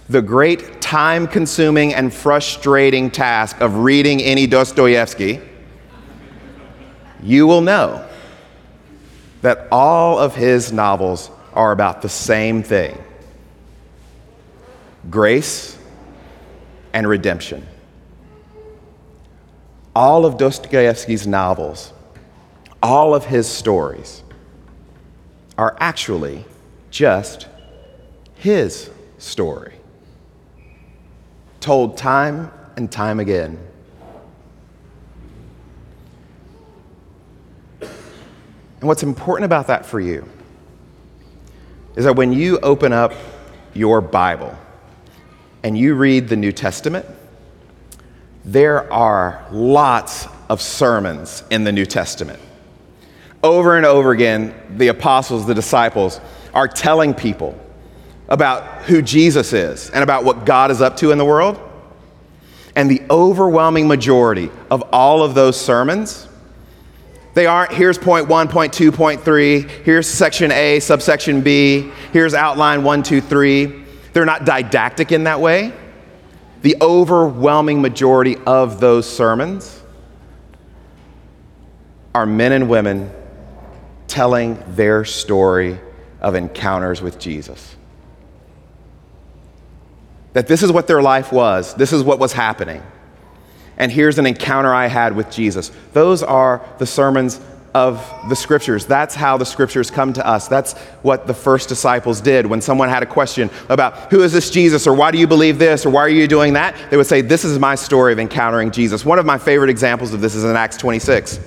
the 0.10 0.22
great 0.22 0.81
time 0.81 1.27
consuming 1.27 1.93
and 1.93 2.13
frustrating 2.13 3.10
task 3.10 3.60
of 3.62 3.77
reading 3.77 4.22
any 4.22 4.48
Dostoevsky, 4.48 5.39
you 7.22 7.48
will 7.48 7.62
know 7.62 8.07
that 9.41 9.67
all 9.72 10.19
of 10.19 10.36
his 10.36 10.72
novels 10.72 11.31
are 11.53 11.72
about 11.72 12.01
the 12.01 12.10
same 12.10 12.63
thing 12.63 12.98
grace 15.10 15.77
and 16.93 17.07
redemption. 17.07 17.65
All 19.95 20.25
of 20.25 20.38
Dostoevsky's 20.38 21.27
novels, 21.27 21.93
all 22.81 23.13
of 23.13 23.25
his 23.25 23.48
stories, 23.48 24.24
are 25.57 25.75
actually 25.79 26.45
just 26.89 27.48
his 28.36 28.89
story, 29.17 29.74
told 31.63 31.96
time 31.96 32.51
and 32.75 32.91
time 32.91 33.22
again. 33.22 33.58
And 37.79 37.89
what's 38.82 39.01
important 39.01 39.46
about 39.46 39.67
that 39.67 39.86
for 39.86 40.01
you 40.01 40.27
is 41.96 42.03
that 42.03 42.17
when 42.17 42.34
you 42.34 42.60
open 42.60 42.91
up 42.91 43.13
your 43.74 44.01
Bible 44.01 44.53
and 45.63 45.77
you 45.77 45.96
read 45.96 46.27
the 46.27 46.36
New 46.36 46.51
Testament, 46.51 47.05
there 48.43 48.91
are 48.91 49.48
lots 49.50 50.27
of 50.50 50.62
sermons 50.62 51.43
in 51.50 51.63
the 51.63 51.72
New 51.72 51.86
Testament. 51.86 52.41
Over 53.41 53.77
and 53.77 53.86
over 53.86 54.12
again, 54.12 54.53
the 54.75 54.89
apostles, 54.89 55.48
the 55.48 55.55
disciples, 55.55 56.20
are 56.53 56.67
telling 56.67 57.13
people 57.13 57.58
about 58.33 58.81
who 58.85 58.99
Jesus 58.99 59.53
is 59.53 59.91
and 59.91 60.01
about 60.01 60.23
what 60.23 60.43
God 60.43 60.71
is 60.71 60.81
up 60.81 60.97
to 60.97 61.11
in 61.11 61.19
the 61.19 61.23
world. 61.23 61.61
And 62.75 62.89
the 62.89 63.03
overwhelming 63.11 63.87
majority 63.87 64.49
of 64.71 64.81
all 64.91 65.21
of 65.21 65.35
those 65.35 65.55
sermons, 65.61 66.27
they 67.35 67.45
aren't 67.45 67.71
here's 67.71 67.99
point 67.99 68.27
one, 68.27 68.47
point 68.47 68.73
two, 68.73 68.91
point 68.91 69.21
three, 69.21 69.61
here's 69.61 70.09
section 70.09 70.51
A, 70.51 70.79
subsection 70.79 71.41
B, 71.41 71.91
here's 72.11 72.33
outline 72.33 72.83
one, 72.83 73.03
two, 73.03 73.21
three. 73.21 73.83
They're 74.13 74.25
not 74.25 74.45
didactic 74.45 75.11
in 75.11 75.25
that 75.25 75.39
way. 75.39 75.71
The 76.63 76.77
overwhelming 76.81 77.83
majority 77.83 78.37
of 78.47 78.79
those 78.79 79.07
sermons 79.07 79.79
are 82.15 82.25
men 82.25 82.51
and 82.51 82.67
women 82.67 83.11
telling 84.07 84.63
their 84.69 85.05
story 85.05 85.79
of 86.19 86.33
encounters 86.33 86.99
with 86.99 87.19
Jesus 87.19 87.75
that 90.33 90.47
this 90.47 90.63
is 90.63 90.71
what 90.71 90.87
their 90.87 91.01
life 91.01 91.31
was, 91.31 91.73
this 91.75 91.93
is 91.93 92.03
what 92.03 92.19
was 92.19 92.33
happening. 92.33 92.81
And 93.77 93.91
here's 93.91 94.19
an 94.19 94.25
encounter 94.25 94.73
I 94.73 94.87
had 94.87 95.15
with 95.15 95.31
Jesus. 95.31 95.71
Those 95.93 96.21
are 96.21 96.63
the 96.77 96.85
sermons 96.85 97.39
of 97.73 98.07
the 98.29 98.35
scriptures. 98.35 98.85
That's 98.85 99.15
how 99.15 99.37
the 99.37 99.45
scriptures 99.45 99.89
come 99.89 100.13
to 100.13 100.25
us. 100.25 100.47
That's 100.47 100.73
what 101.01 101.25
the 101.25 101.33
first 101.33 101.69
disciples 101.69 102.21
did 102.21 102.45
when 102.45 102.61
someone 102.61 102.89
had 102.89 103.01
a 103.01 103.07
question 103.07 103.49
about 103.69 104.11
who 104.11 104.21
is 104.21 104.31
this 104.31 104.51
Jesus 104.51 104.85
or 104.85 104.93
why 104.93 105.09
do 105.09 105.17
you 105.17 105.25
believe 105.25 105.57
this 105.57 105.85
or 105.85 105.89
why 105.89 106.01
are 106.01 106.09
you 106.09 106.27
doing 106.27 106.53
that? 106.53 106.75
They 106.91 106.97
would 106.97 107.07
say, 107.07 107.21
This 107.21 107.43
is 107.43 107.57
my 107.57 107.73
story 107.73 108.13
of 108.13 108.19
encountering 108.19 108.69
Jesus. 108.69 109.03
One 109.03 109.17
of 109.17 109.25
my 109.25 109.39
favorite 109.39 109.71
examples 109.71 110.13
of 110.13 110.21
this 110.21 110.35
is 110.35 110.43
in 110.43 110.55
Acts 110.55 110.77
26. 110.77 111.39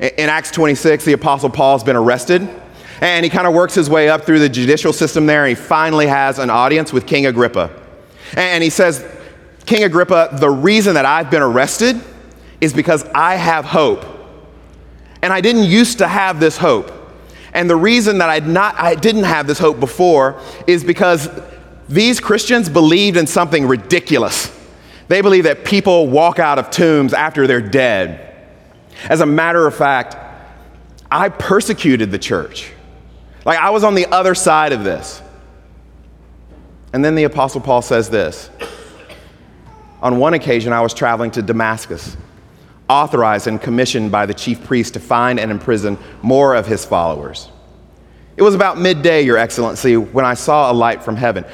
In 0.00 0.28
Acts 0.28 0.50
26, 0.50 1.04
the 1.04 1.14
Apostle 1.14 1.50
Paul's 1.50 1.84
been 1.84 1.96
arrested 1.96 2.46
and 3.00 3.24
he 3.24 3.30
kind 3.30 3.46
of 3.46 3.54
works 3.54 3.74
his 3.74 3.88
way 3.88 4.10
up 4.10 4.24
through 4.24 4.40
the 4.40 4.48
judicial 4.50 4.92
system 4.92 5.24
there 5.24 5.46
and 5.46 5.48
he 5.48 5.54
finally 5.54 6.06
has 6.06 6.38
an 6.38 6.50
audience 6.50 6.92
with 6.92 7.06
King 7.06 7.24
Agrippa. 7.24 7.70
And 8.34 8.62
he 8.62 8.70
says, 8.70 9.04
King 9.66 9.84
Agrippa, 9.84 10.36
the 10.40 10.50
reason 10.50 10.94
that 10.94 11.04
I've 11.04 11.30
been 11.30 11.42
arrested 11.42 12.00
is 12.60 12.72
because 12.72 13.04
I 13.14 13.36
have 13.36 13.64
hope. 13.64 14.04
And 15.22 15.32
I 15.32 15.40
didn't 15.40 15.64
used 15.64 15.98
to 15.98 16.08
have 16.08 16.40
this 16.40 16.56
hope. 16.56 16.92
And 17.52 17.68
the 17.68 17.76
reason 17.76 18.18
that 18.18 18.30
I'd 18.30 18.46
not, 18.46 18.78
I 18.78 18.94
didn't 18.94 19.24
have 19.24 19.46
this 19.46 19.58
hope 19.58 19.80
before 19.80 20.40
is 20.66 20.84
because 20.84 21.28
these 21.88 22.20
Christians 22.20 22.68
believed 22.68 23.16
in 23.16 23.26
something 23.26 23.66
ridiculous. 23.66 24.56
They 25.08 25.20
believe 25.20 25.44
that 25.44 25.64
people 25.64 26.06
walk 26.06 26.38
out 26.38 26.58
of 26.58 26.70
tombs 26.70 27.12
after 27.12 27.46
they're 27.46 27.60
dead. 27.60 28.26
As 29.08 29.20
a 29.20 29.26
matter 29.26 29.66
of 29.66 29.74
fact, 29.74 30.16
I 31.10 31.28
persecuted 31.28 32.12
the 32.12 32.18
church. 32.18 32.72
Like 33.44 33.58
I 33.58 33.70
was 33.70 33.82
on 33.82 33.94
the 33.94 34.06
other 34.06 34.34
side 34.34 34.72
of 34.72 34.84
this. 34.84 35.20
And 36.92 37.04
then 37.04 37.14
the 37.14 37.24
Apostle 37.24 37.60
Paul 37.60 37.82
says 37.82 38.10
this 38.10 38.50
On 40.02 40.18
one 40.18 40.34
occasion, 40.34 40.72
I 40.72 40.80
was 40.80 40.94
traveling 40.94 41.30
to 41.32 41.42
Damascus, 41.42 42.16
authorized 42.88 43.46
and 43.46 43.60
commissioned 43.60 44.10
by 44.10 44.26
the 44.26 44.34
chief 44.34 44.64
priest 44.64 44.94
to 44.94 45.00
find 45.00 45.38
and 45.38 45.50
imprison 45.50 45.98
more 46.22 46.54
of 46.54 46.66
his 46.66 46.84
followers. 46.84 47.48
It 48.36 48.42
was 48.42 48.54
about 48.54 48.78
midday, 48.78 49.22
Your 49.22 49.36
Excellency, 49.36 49.96
when 49.96 50.24
I 50.24 50.34
saw 50.34 50.70
a 50.70 50.74
light 50.74 51.02
from 51.02 51.16
heaven, 51.16 51.44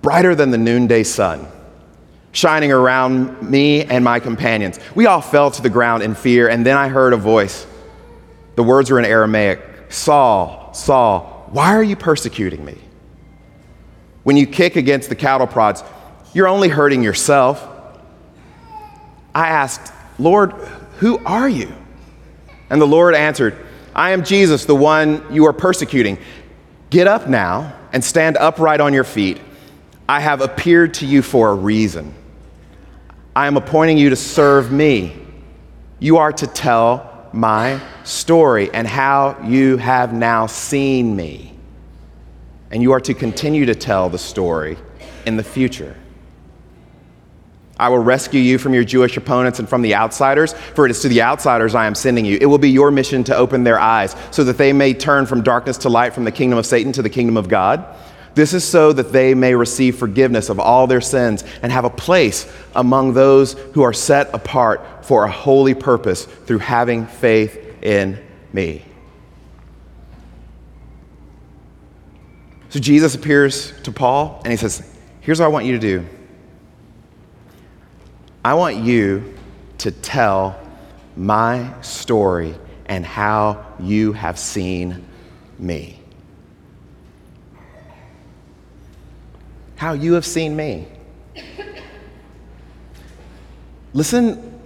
brighter 0.00 0.34
than 0.34 0.50
the 0.50 0.58
noonday 0.58 1.02
sun, 1.02 1.46
shining 2.32 2.72
around 2.72 3.42
me 3.42 3.84
and 3.84 4.02
my 4.02 4.20
companions. 4.20 4.80
We 4.94 5.06
all 5.06 5.20
fell 5.20 5.50
to 5.50 5.62
the 5.62 5.70
ground 5.70 6.02
in 6.02 6.14
fear, 6.14 6.48
and 6.48 6.64
then 6.64 6.76
I 6.76 6.88
heard 6.88 7.12
a 7.12 7.16
voice. 7.16 7.66
The 8.56 8.62
words 8.62 8.90
were 8.90 8.98
in 8.98 9.04
Aramaic 9.04 9.60
Saul, 9.90 10.72
Saul, 10.74 11.48
why 11.50 11.74
are 11.74 11.82
you 11.82 11.94
persecuting 11.94 12.64
me? 12.64 12.83
When 14.24 14.36
you 14.36 14.46
kick 14.46 14.76
against 14.76 15.08
the 15.08 15.14
cattle 15.14 15.46
prods, 15.46 15.84
you're 16.32 16.48
only 16.48 16.68
hurting 16.68 17.02
yourself. 17.02 17.66
I 19.34 19.48
asked, 19.48 19.92
Lord, 20.18 20.52
who 20.98 21.18
are 21.24 21.48
you? 21.48 21.72
And 22.70 22.80
the 22.80 22.86
Lord 22.86 23.14
answered, 23.14 23.56
I 23.94 24.10
am 24.10 24.24
Jesus, 24.24 24.64
the 24.64 24.74
one 24.74 25.24
you 25.32 25.46
are 25.46 25.52
persecuting. 25.52 26.18
Get 26.90 27.06
up 27.06 27.28
now 27.28 27.78
and 27.92 28.02
stand 28.02 28.36
upright 28.36 28.80
on 28.80 28.92
your 28.92 29.04
feet. 29.04 29.40
I 30.08 30.20
have 30.20 30.40
appeared 30.40 30.94
to 30.94 31.06
you 31.06 31.22
for 31.22 31.50
a 31.50 31.54
reason. 31.54 32.14
I 33.36 33.46
am 33.46 33.56
appointing 33.56 33.98
you 33.98 34.10
to 34.10 34.16
serve 34.16 34.72
me. 34.72 35.16
You 35.98 36.18
are 36.18 36.32
to 36.32 36.46
tell 36.46 37.28
my 37.32 37.80
story 38.04 38.70
and 38.72 38.86
how 38.86 39.38
you 39.44 39.76
have 39.76 40.12
now 40.12 40.46
seen 40.46 41.14
me. 41.16 41.53
And 42.74 42.82
you 42.82 42.92
are 42.92 43.00
to 43.00 43.14
continue 43.14 43.64
to 43.66 43.74
tell 43.74 44.10
the 44.10 44.18
story 44.18 44.76
in 45.24 45.36
the 45.36 45.44
future. 45.44 45.96
I 47.78 47.88
will 47.88 48.00
rescue 48.00 48.40
you 48.40 48.58
from 48.58 48.74
your 48.74 48.82
Jewish 48.82 49.16
opponents 49.16 49.60
and 49.60 49.68
from 49.68 49.82
the 49.82 49.94
outsiders, 49.94 50.52
for 50.52 50.84
it 50.84 50.90
is 50.90 51.00
to 51.02 51.08
the 51.08 51.22
outsiders 51.22 51.76
I 51.76 51.86
am 51.86 51.94
sending 51.94 52.24
you. 52.24 52.36
It 52.40 52.46
will 52.46 52.58
be 52.58 52.70
your 52.70 52.90
mission 52.90 53.22
to 53.24 53.36
open 53.36 53.62
their 53.62 53.78
eyes 53.78 54.16
so 54.32 54.42
that 54.44 54.58
they 54.58 54.72
may 54.72 54.92
turn 54.92 55.24
from 55.24 55.42
darkness 55.42 55.78
to 55.78 55.88
light, 55.88 56.14
from 56.14 56.24
the 56.24 56.32
kingdom 56.32 56.58
of 56.58 56.66
Satan 56.66 56.92
to 56.92 57.02
the 57.02 57.08
kingdom 57.08 57.36
of 57.36 57.48
God. 57.48 57.84
This 58.34 58.52
is 58.52 58.64
so 58.64 58.92
that 58.92 59.12
they 59.12 59.34
may 59.34 59.54
receive 59.54 59.96
forgiveness 59.96 60.48
of 60.48 60.58
all 60.58 60.88
their 60.88 61.00
sins 61.00 61.44
and 61.62 61.70
have 61.70 61.84
a 61.84 61.90
place 61.90 62.52
among 62.74 63.14
those 63.14 63.52
who 63.74 63.82
are 63.82 63.92
set 63.92 64.34
apart 64.34 65.04
for 65.04 65.24
a 65.24 65.30
holy 65.30 65.74
purpose 65.74 66.24
through 66.24 66.58
having 66.58 67.06
faith 67.06 67.56
in 67.82 68.20
me. 68.52 68.84
So 72.74 72.80
Jesus 72.80 73.14
appears 73.14 73.72
to 73.84 73.92
Paul 73.92 74.40
and 74.42 74.50
he 74.50 74.56
says, 74.56 74.82
Here's 75.20 75.38
what 75.38 75.46
I 75.46 75.48
want 75.48 75.64
you 75.64 75.74
to 75.74 75.78
do. 75.78 76.04
I 78.44 78.54
want 78.54 78.78
you 78.78 79.32
to 79.78 79.92
tell 79.92 80.58
my 81.16 81.72
story 81.82 82.52
and 82.86 83.06
how 83.06 83.64
you 83.78 84.12
have 84.14 84.40
seen 84.40 85.06
me. 85.56 86.00
How 89.76 89.92
you 89.92 90.14
have 90.14 90.26
seen 90.26 90.56
me. 90.56 90.88
Listen 93.92 94.60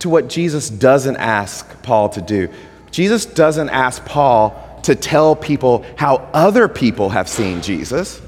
to 0.00 0.08
what 0.08 0.26
Jesus 0.26 0.68
doesn't 0.68 1.16
ask 1.18 1.80
Paul 1.84 2.08
to 2.08 2.20
do. 2.20 2.48
Jesus 2.90 3.24
doesn't 3.24 3.68
ask 3.68 4.04
Paul 4.04 4.65
to 4.86 4.94
tell 4.94 5.36
people 5.36 5.84
how 5.96 6.28
other 6.32 6.68
people 6.68 7.10
have 7.10 7.28
seen 7.28 7.60
Jesus, 7.60 8.22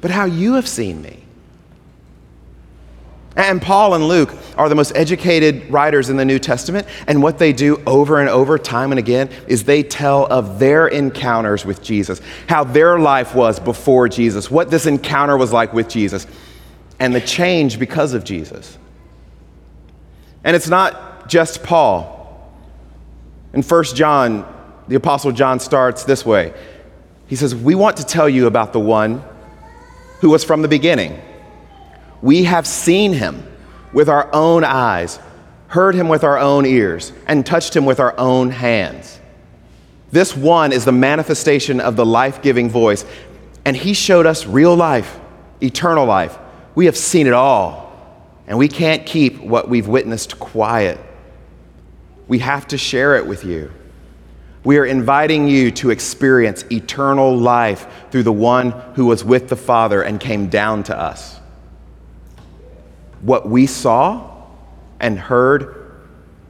but 0.00 0.10
how 0.10 0.24
you 0.24 0.54
have 0.54 0.66
seen 0.66 1.00
me. 1.02 1.18
And 3.36 3.62
Paul 3.62 3.94
and 3.94 4.08
Luke 4.08 4.34
are 4.56 4.68
the 4.68 4.74
most 4.74 4.92
educated 4.96 5.70
writers 5.70 6.10
in 6.10 6.16
the 6.16 6.24
New 6.24 6.38
Testament, 6.38 6.86
and 7.06 7.22
what 7.22 7.38
they 7.38 7.52
do 7.52 7.82
over 7.86 8.20
and 8.20 8.28
over, 8.28 8.58
time 8.58 8.90
and 8.90 8.98
again, 8.98 9.30
is 9.46 9.64
they 9.64 9.82
tell 9.82 10.26
of 10.26 10.58
their 10.58 10.88
encounters 10.88 11.64
with 11.64 11.82
Jesus, 11.82 12.22
how 12.48 12.64
their 12.64 12.98
life 12.98 13.34
was 13.34 13.60
before 13.60 14.08
Jesus, 14.08 14.50
what 14.50 14.70
this 14.70 14.86
encounter 14.86 15.36
was 15.36 15.52
like 15.52 15.72
with 15.72 15.88
Jesus, 15.88 16.26
and 16.98 17.14
the 17.14 17.20
change 17.20 17.78
because 17.78 18.14
of 18.14 18.24
Jesus. 18.24 18.78
And 20.42 20.56
it's 20.56 20.68
not 20.68 21.28
just 21.28 21.62
Paul. 21.62 22.19
In 23.52 23.62
1 23.62 23.84
John, 23.84 24.46
the 24.88 24.96
Apostle 24.96 25.32
John 25.32 25.60
starts 25.60 26.04
this 26.04 26.24
way 26.24 26.54
He 27.26 27.36
says, 27.36 27.54
We 27.54 27.74
want 27.74 27.96
to 27.98 28.04
tell 28.04 28.28
you 28.28 28.46
about 28.46 28.72
the 28.72 28.80
one 28.80 29.22
who 30.20 30.30
was 30.30 30.44
from 30.44 30.62
the 30.62 30.68
beginning 30.68 31.20
we 32.22 32.44
have 32.44 32.66
seen 32.66 33.12
him 33.12 33.46
with 33.92 34.08
our 34.08 34.28
own 34.32 34.64
eyes, 34.64 35.18
heard 35.68 35.94
him 35.94 36.08
with 36.08 36.24
our 36.24 36.38
own 36.38 36.66
ears, 36.66 37.12
and 37.26 37.44
touched 37.44 37.74
him 37.74 37.84
with 37.84 38.00
our 38.00 38.16
own 38.18 38.50
hands. 38.50 39.18
This 40.12 40.36
one 40.36 40.72
is 40.72 40.84
the 40.84 40.92
manifestation 40.92 41.80
of 41.80 41.96
the 41.96 42.04
life 42.04 42.42
giving 42.42 42.68
voice, 42.68 43.04
and 43.64 43.76
he 43.76 43.94
showed 43.94 44.26
us 44.26 44.46
real 44.46 44.74
life, 44.74 45.18
eternal 45.62 46.04
life. 46.04 46.38
We 46.74 46.86
have 46.86 46.96
seen 46.96 47.26
it 47.26 47.32
all, 47.32 47.90
and 48.46 48.58
we 48.58 48.68
can't 48.68 49.06
keep 49.06 49.40
what 49.40 49.68
we've 49.68 49.88
witnessed 49.88 50.38
quiet. 50.38 50.98
We 52.30 52.38
have 52.38 52.66
to 52.68 52.78
share 52.78 53.16
it 53.16 53.26
with 53.26 53.44
you. 53.44 53.70
We 54.64 54.78
are 54.78 54.86
inviting 54.86 55.48
you 55.48 55.70
to 55.72 55.90
experience 55.90 56.64
eternal 56.72 57.36
life 57.36 57.86
through 58.10 58.22
the 58.22 58.32
one 58.32 58.70
who 58.94 59.04
was 59.04 59.22
with 59.22 59.50
the 59.50 59.56
Father 59.56 60.00
and 60.00 60.18
came 60.18 60.48
down 60.48 60.84
to 60.84 60.98
us 60.98 61.40
what 63.20 63.48
we 63.48 63.66
saw 63.66 64.46
and 64.98 65.18
heard, 65.18 65.76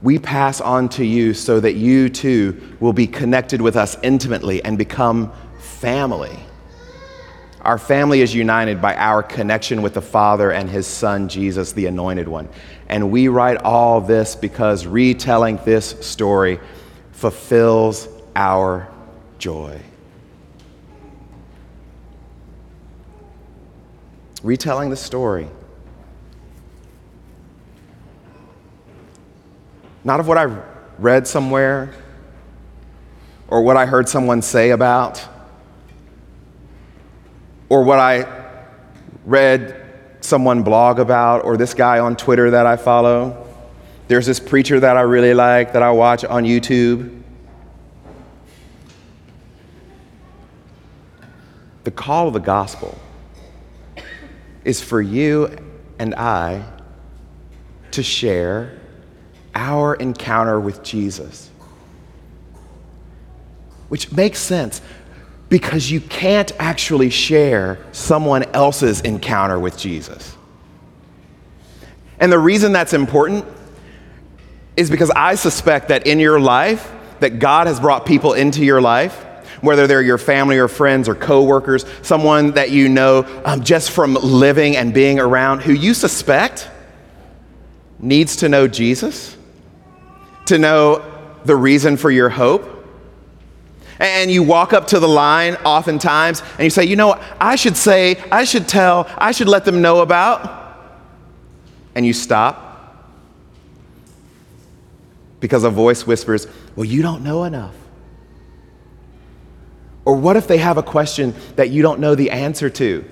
we 0.02 0.18
pass 0.18 0.60
on 0.60 0.88
to 0.90 1.04
you 1.04 1.34
so 1.34 1.60
that 1.60 1.74
you 1.74 2.08
too 2.08 2.76
will 2.80 2.92
be 2.92 3.06
connected 3.06 3.60
with 3.60 3.76
us 3.76 3.96
intimately 4.02 4.64
and 4.64 4.78
become 4.78 5.32
family. 5.58 6.38
Our 7.62 7.78
family 7.78 8.22
is 8.22 8.34
united 8.34 8.80
by 8.80 8.96
our 8.96 9.22
connection 9.22 9.82
with 9.82 9.94
the 9.94 10.02
Father 10.02 10.50
and 10.50 10.68
His 10.68 10.86
Son, 10.86 11.28
Jesus, 11.28 11.72
the 11.72 11.86
Anointed 11.86 12.26
One. 12.26 12.48
And 12.88 13.10
we 13.10 13.28
write 13.28 13.58
all 13.58 14.00
this 14.00 14.34
because 14.34 14.86
retelling 14.86 15.58
this 15.64 15.94
story 16.00 16.58
fulfills 17.12 18.08
our 18.34 18.88
joy. 19.38 19.80
Retelling 24.42 24.88
the 24.88 24.96
story 24.96 25.48
not 30.04 30.20
of 30.20 30.26
what 30.26 30.38
I 30.38 30.44
read 30.98 31.26
somewhere 31.26 31.94
or 33.48 33.62
what 33.62 33.76
I 33.76 33.86
heard 33.86 34.08
someone 34.08 34.42
say 34.42 34.70
about 34.70 35.26
or 37.70 37.84
what 37.84 37.98
I 37.98 38.26
read 39.24 39.80
someone 40.20 40.62
blog 40.62 40.98
about 40.98 41.44
or 41.44 41.56
this 41.56 41.72
guy 41.72 42.00
on 42.00 42.16
Twitter 42.16 42.50
that 42.50 42.66
I 42.66 42.76
follow. 42.76 43.46
There's 44.08 44.26
this 44.26 44.40
preacher 44.40 44.80
that 44.80 44.96
I 44.96 45.02
really 45.02 45.32
like 45.32 45.72
that 45.72 45.82
I 45.82 45.90
watch 45.92 46.24
on 46.24 46.44
YouTube. 46.44 47.22
The 51.84 51.90
call 51.90 52.26
of 52.26 52.34
the 52.34 52.40
gospel 52.40 52.98
is 54.64 54.82
for 54.82 55.00
you 55.00 55.56
and 55.98 56.14
I 56.16 56.64
to 57.92 58.02
share 58.02 58.78
our 59.54 59.94
encounter 59.94 60.60
with 60.60 60.82
Jesus. 60.82 61.50
Which 63.88 64.12
makes 64.12 64.38
sense 64.38 64.82
because 65.50 65.90
you 65.90 66.00
can't 66.00 66.50
actually 66.58 67.10
share 67.10 67.78
someone 67.92 68.44
else's 68.54 69.02
encounter 69.02 69.60
with 69.60 69.76
Jesus. 69.76 70.34
And 72.18 72.32
the 72.32 72.38
reason 72.38 72.72
that's 72.72 72.94
important 72.94 73.44
is 74.76 74.90
because 74.90 75.10
I 75.10 75.34
suspect 75.34 75.88
that 75.88 76.06
in 76.06 76.18
your 76.18 76.40
life, 76.40 76.90
that 77.18 77.38
God 77.38 77.66
has 77.66 77.78
brought 77.78 78.06
people 78.06 78.32
into 78.32 78.64
your 78.64 78.80
life, 78.80 79.26
whether 79.60 79.86
they're 79.86 80.00
your 80.00 80.16
family 80.16 80.56
or 80.56 80.68
friends 80.68 81.06
or 81.06 81.14
coworkers, 81.14 81.84
someone 82.00 82.52
that 82.52 82.70
you 82.70 82.88
know 82.88 83.26
um, 83.44 83.62
just 83.62 83.90
from 83.90 84.14
living 84.14 84.76
and 84.76 84.94
being 84.94 85.18
around, 85.18 85.60
who 85.60 85.74
you 85.74 85.92
suspect 85.92 86.70
needs 87.98 88.36
to 88.36 88.48
know 88.48 88.66
Jesus 88.66 89.36
to 90.50 90.58
know 90.58 91.04
the 91.44 91.54
reason 91.54 91.96
for 91.96 92.10
your 92.10 92.28
hope. 92.28 92.79
And 94.00 94.30
you 94.30 94.42
walk 94.42 94.72
up 94.72 94.88
to 94.88 94.98
the 94.98 95.06
line 95.06 95.56
oftentimes 95.56 96.42
and 96.52 96.64
you 96.64 96.70
say, 96.70 96.84
you 96.84 96.96
know 96.96 97.08
what, 97.08 97.22
I 97.38 97.54
should 97.54 97.76
say, 97.76 98.16
I 98.32 98.44
should 98.44 98.66
tell, 98.66 99.06
I 99.18 99.30
should 99.32 99.48
let 99.48 99.66
them 99.66 99.82
know 99.82 100.00
about. 100.00 100.58
And 101.94 102.06
you 102.06 102.14
stop 102.14 102.66
because 105.38 105.64
a 105.64 105.70
voice 105.70 106.06
whispers, 106.06 106.46
Well, 106.76 106.86
you 106.86 107.02
don't 107.02 107.22
know 107.22 107.44
enough. 107.44 107.74
Or 110.06 110.14
what 110.14 110.36
if 110.36 110.48
they 110.48 110.58
have 110.58 110.78
a 110.78 110.82
question 110.82 111.34
that 111.56 111.68
you 111.68 111.82
don't 111.82 112.00
know 112.00 112.14
the 112.14 112.30
answer 112.30 112.70
to? 112.70 113.04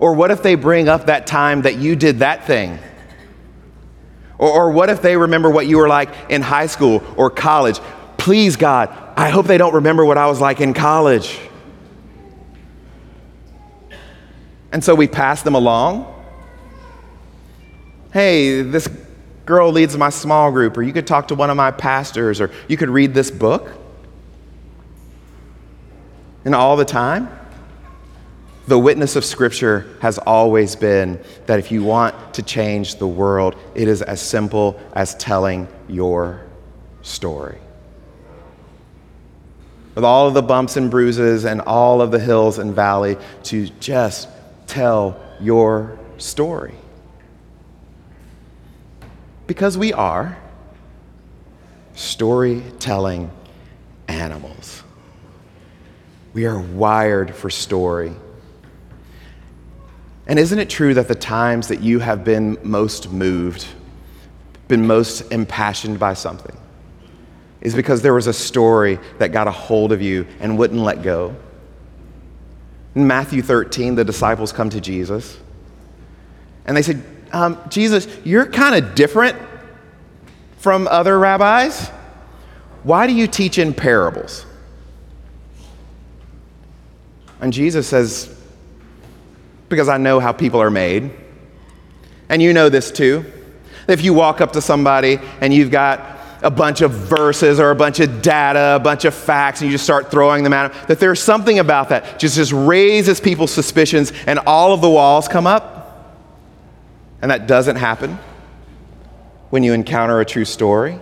Or 0.00 0.14
what 0.14 0.32
if 0.32 0.42
they 0.42 0.56
bring 0.56 0.88
up 0.88 1.06
that 1.06 1.28
time 1.28 1.62
that 1.62 1.76
you 1.76 1.94
did 1.94 2.18
that 2.18 2.44
thing? 2.44 2.78
Or, 4.36 4.50
or 4.50 4.70
what 4.72 4.90
if 4.90 5.00
they 5.00 5.16
remember 5.16 5.48
what 5.48 5.68
you 5.68 5.78
were 5.78 5.86
like 5.86 6.10
in 6.28 6.42
high 6.42 6.66
school 6.66 7.04
or 7.16 7.30
college? 7.30 7.78
Please, 8.22 8.54
God, 8.54 8.88
I 9.16 9.30
hope 9.30 9.46
they 9.46 9.58
don't 9.58 9.74
remember 9.74 10.04
what 10.04 10.16
I 10.16 10.28
was 10.28 10.40
like 10.40 10.60
in 10.60 10.74
college. 10.74 11.40
And 14.70 14.84
so 14.84 14.94
we 14.94 15.08
pass 15.08 15.42
them 15.42 15.56
along. 15.56 16.06
Hey, 18.12 18.62
this 18.62 18.88
girl 19.44 19.72
leads 19.72 19.98
my 19.98 20.10
small 20.10 20.52
group, 20.52 20.76
or 20.76 20.84
you 20.84 20.92
could 20.92 21.04
talk 21.04 21.26
to 21.28 21.34
one 21.34 21.50
of 21.50 21.56
my 21.56 21.72
pastors, 21.72 22.40
or 22.40 22.52
you 22.68 22.76
could 22.76 22.90
read 22.90 23.12
this 23.12 23.28
book. 23.28 23.72
And 26.44 26.54
all 26.54 26.76
the 26.76 26.84
time, 26.84 27.28
the 28.68 28.78
witness 28.78 29.16
of 29.16 29.24
Scripture 29.24 29.96
has 30.00 30.18
always 30.18 30.76
been 30.76 31.20
that 31.46 31.58
if 31.58 31.72
you 31.72 31.82
want 31.82 32.34
to 32.34 32.42
change 32.44 32.94
the 33.00 33.08
world, 33.08 33.56
it 33.74 33.88
is 33.88 34.00
as 34.00 34.22
simple 34.22 34.80
as 34.92 35.16
telling 35.16 35.66
your 35.88 36.46
story. 37.02 37.58
With 39.94 40.04
all 40.04 40.26
of 40.26 40.34
the 40.34 40.42
bumps 40.42 40.76
and 40.76 40.90
bruises 40.90 41.44
and 41.44 41.60
all 41.60 42.00
of 42.00 42.10
the 42.10 42.18
hills 42.18 42.58
and 42.58 42.74
valley, 42.74 43.16
to 43.44 43.68
just 43.80 44.28
tell 44.66 45.20
your 45.40 45.98
story. 46.18 46.74
Because 49.46 49.76
we 49.76 49.92
are 49.92 50.38
storytelling 51.94 53.30
animals. 54.08 54.82
We 56.32 56.46
are 56.46 56.58
wired 56.58 57.34
for 57.34 57.50
story. 57.50 58.14
And 60.26 60.38
isn't 60.38 60.58
it 60.58 60.70
true 60.70 60.94
that 60.94 61.08
the 61.08 61.14
times 61.14 61.68
that 61.68 61.80
you 61.80 61.98
have 61.98 62.24
been 62.24 62.56
most 62.62 63.12
moved, 63.12 63.66
been 64.68 64.86
most 64.86 65.32
impassioned 65.32 65.98
by 65.98 66.14
something, 66.14 66.56
is 67.62 67.74
because 67.74 68.02
there 68.02 68.12
was 68.12 68.26
a 68.26 68.32
story 68.32 68.98
that 69.18 69.32
got 69.32 69.48
a 69.48 69.52
hold 69.52 69.92
of 69.92 70.02
you 70.02 70.26
and 70.40 70.58
wouldn't 70.58 70.80
let 70.80 71.02
go? 71.02 71.34
In 72.94 73.06
Matthew 73.06 73.40
13, 73.40 73.94
the 73.94 74.04
disciples 74.04 74.52
come 74.52 74.68
to 74.70 74.80
Jesus 74.80 75.38
and 76.66 76.76
they 76.76 76.82
said, 76.82 77.02
um, 77.32 77.58
Jesus, 77.68 78.06
you're 78.24 78.46
kind 78.46 78.74
of 78.74 78.94
different 78.94 79.36
from 80.58 80.86
other 80.88 81.18
rabbis. 81.18 81.88
Why 82.82 83.06
do 83.06 83.14
you 83.14 83.26
teach 83.26 83.58
in 83.58 83.72
parables? 83.72 84.44
And 87.40 87.52
Jesus 87.52 87.88
says, 87.88 88.32
Because 89.68 89.88
I 89.88 89.96
know 89.96 90.20
how 90.20 90.32
people 90.32 90.60
are 90.60 90.70
made. 90.70 91.10
And 92.28 92.40
you 92.40 92.52
know 92.52 92.68
this 92.68 92.90
too. 92.90 93.24
If 93.88 94.04
you 94.04 94.14
walk 94.14 94.40
up 94.40 94.52
to 94.52 94.60
somebody 94.60 95.18
and 95.40 95.52
you've 95.52 95.70
got 95.70 96.18
a 96.42 96.50
bunch 96.50 96.80
of 96.80 96.90
verses 96.90 97.60
or 97.60 97.70
a 97.70 97.74
bunch 97.74 98.00
of 98.00 98.22
data, 98.22 98.76
a 98.76 98.80
bunch 98.80 99.04
of 99.04 99.14
facts, 99.14 99.60
and 99.60 99.70
you 99.70 99.74
just 99.74 99.84
start 99.84 100.10
throwing 100.10 100.44
them 100.44 100.52
at 100.52 100.72
them, 100.72 100.84
that 100.88 100.98
there's 100.98 101.20
something 101.20 101.58
about 101.58 101.88
that 101.90 102.18
just, 102.18 102.36
just 102.36 102.52
raises 102.52 103.20
people's 103.20 103.52
suspicions 103.52 104.12
and 104.26 104.38
all 104.40 104.72
of 104.72 104.80
the 104.80 104.90
walls 104.90 105.28
come 105.28 105.46
up. 105.46 105.78
And 107.20 107.30
that 107.30 107.46
doesn't 107.46 107.76
happen 107.76 108.18
when 109.50 109.62
you 109.62 109.72
encounter 109.72 110.20
a 110.20 110.24
true 110.24 110.44
story. 110.44 110.98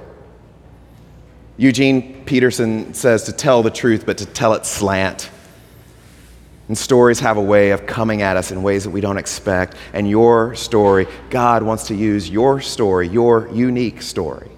Eugene 1.56 2.24
Peterson 2.24 2.94
says 2.94 3.24
to 3.24 3.32
tell 3.32 3.62
the 3.62 3.70
truth, 3.70 4.04
but 4.06 4.18
to 4.18 4.26
tell 4.26 4.54
it 4.54 4.66
slant. 4.66 5.30
And 6.68 6.78
stories 6.78 7.20
have 7.20 7.36
a 7.36 7.42
way 7.42 7.70
of 7.70 7.84
coming 7.86 8.22
at 8.22 8.36
us 8.36 8.52
in 8.52 8.62
ways 8.62 8.84
that 8.84 8.90
we 8.90 9.00
don't 9.00 9.18
expect. 9.18 9.74
And 9.92 10.08
your 10.08 10.54
story, 10.54 11.06
God 11.28 11.62
wants 11.62 11.88
to 11.88 11.94
use 11.94 12.30
your 12.30 12.60
story, 12.60 13.08
your 13.08 13.48
unique 13.52 14.02
story, 14.02 14.50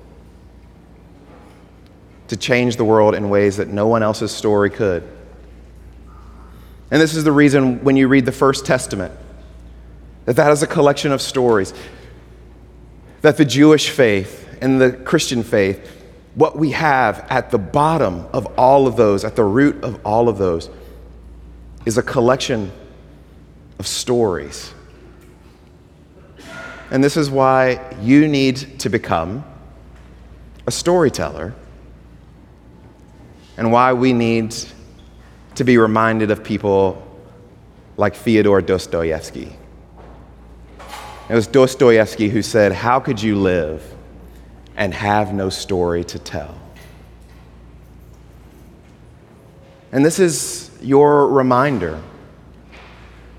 to 2.32 2.36
change 2.38 2.76
the 2.76 2.84
world 2.84 3.14
in 3.14 3.28
ways 3.28 3.58
that 3.58 3.68
no 3.68 3.86
one 3.86 4.02
else's 4.02 4.32
story 4.32 4.70
could. 4.70 5.02
And 6.90 6.98
this 6.98 7.14
is 7.14 7.24
the 7.24 7.32
reason 7.32 7.84
when 7.84 7.94
you 7.94 8.08
read 8.08 8.24
the 8.24 8.32
First 8.32 8.64
Testament, 8.64 9.12
that 10.24 10.36
that 10.36 10.50
is 10.50 10.62
a 10.62 10.66
collection 10.66 11.12
of 11.12 11.20
stories. 11.20 11.74
That 13.20 13.36
the 13.36 13.44
Jewish 13.44 13.90
faith 13.90 14.48
and 14.62 14.80
the 14.80 14.92
Christian 14.92 15.42
faith, 15.42 15.86
what 16.34 16.58
we 16.58 16.70
have 16.70 17.26
at 17.28 17.50
the 17.50 17.58
bottom 17.58 18.24
of 18.32 18.46
all 18.58 18.86
of 18.86 18.96
those, 18.96 19.26
at 19.26 19.36
the 19.36 19.44
root 19.44 19.84
of 19.84 20.00
all 20.02 20.30
of 20.30 20.38
those, 20.38 20.70
is 21.84 21.98
a 21.98 22.02
collection 22.02 22.72
of 23.78 23.86
stories. 23.86 24.72
And 26.90 27.04
this 27.04 27.18
is 27.18 27.28
why 27.28 27.94
you 28.00 28.26
need 28.26 28.80
to 28.80 28.88
become 28.88 29.44
a 30.66 30.70
storyteller, 30.70 31.54
and 33.56 33.70
why 33.70 33.92
we 33.92 34.12
need 34.12 34.54
to 35.54 35.64
be 35.64 35.78
reminded 35.78 36.30
of 36.30 36.42
people 36.42 37.06
like 37.96 38.14
Fyodor 38.14 38.60
Dostoevsky. 38.62 39.56
It 41.28 41.34
was 41.34 41.46
Dostoevsky 41.46 42.28
who 42.28 42.42
said, 42.42 42.72
How 42.72 43.00
could 43.00 43.22
you 43.22 43.36
live 43.36 43.82
and 44.76 44.92
have 44.94 45.32
no 45.32 45.50
story 45.50 46.04
to 46.04 46.18
tell? 46.18 46.58
And 49.92 50.04
this 50.04 50.18
is 50.18 50.70
your 50.80 51.28
reminder 51.28 52.00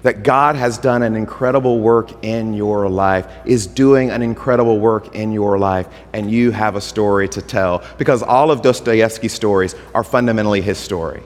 that 0.04 0.24
God 0.24 0.56
has 0.56 0.78
done 0.78 1.02
an 1.02 1.16
incredible 1.16 1.80
work 1.80 2.24
in 2.24 2.54
your 2.54 2.90
life, 2.90 3.28
is 3.46 3.66
doing 3.66 4.12
an 4.12 4.22
incredible 4.22 4.80
work 4.80 5.16
in 5.16 5.32
your 5.32 5.58
life, 5.58 5.88
and 6.14 6.30
you 6.30 6.52
have 6.52 6.76
a 6.76 6.82
story 6.82 7.28
to 7.30 7.42
tell. 7.42 7.84
Because 7.98 8.22
all 8.22 8.52
of 8.52 8.62
Dostoevsky's 8.62 9.34
stories 9.34 9.76
are 9.96 10.04
fundamentally 10.04 10.62
his 10.62 10.78
story. 10.78 11.24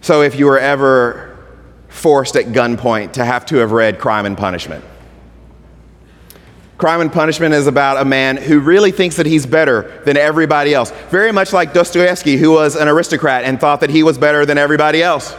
So 0.00 0.22
if 0.22 0.38
you 0.38 0.46
were 0.46 0.58
ever 0.58 1.38
forced 1.88 2.34
at 2.36 2.46
gunpoint 2.46 3.12
to 3.12 3.24
have 3.24 3.44
to 3.46 3.56
have 3.56 3.72
read 3.72 3.98
Crime 3.98 4.24
and 4.24 4.36
Punishment, 4.36 4.84
Crime 6.78 7.02
and 7.02 7.12
Punishment 7.12 7.52
is 7.52 7.66
about 7.66 8.00
a 8.00 8.06
man 8.06 8.38
who 8.38 8.58
really 8.58 8.90
thinks 8.90 9.16
that 9.16 9.26
he's 9.26 9.44
better 9.44 10.00
than 10.06 10.16
everybody 10.16 10.72
else. 10.72 10.90
Very 11.10 11.30
much 11.30 11.52
like 11.52 11.74
Dostoevsky, 11.74 12.38
who 12.38 12.52
was 12.52 12.74
an 12.74 12.88
aristocrat 12.88 13.44
and 13.44 13.60
thought 13.60 13.80
that 13.80 13.90
he 13.90 14.02
was 14.02 14.16
better 14.16 14.46
than 14.46 14.56
everybody 14.56 15.02
else. 15.02 15.36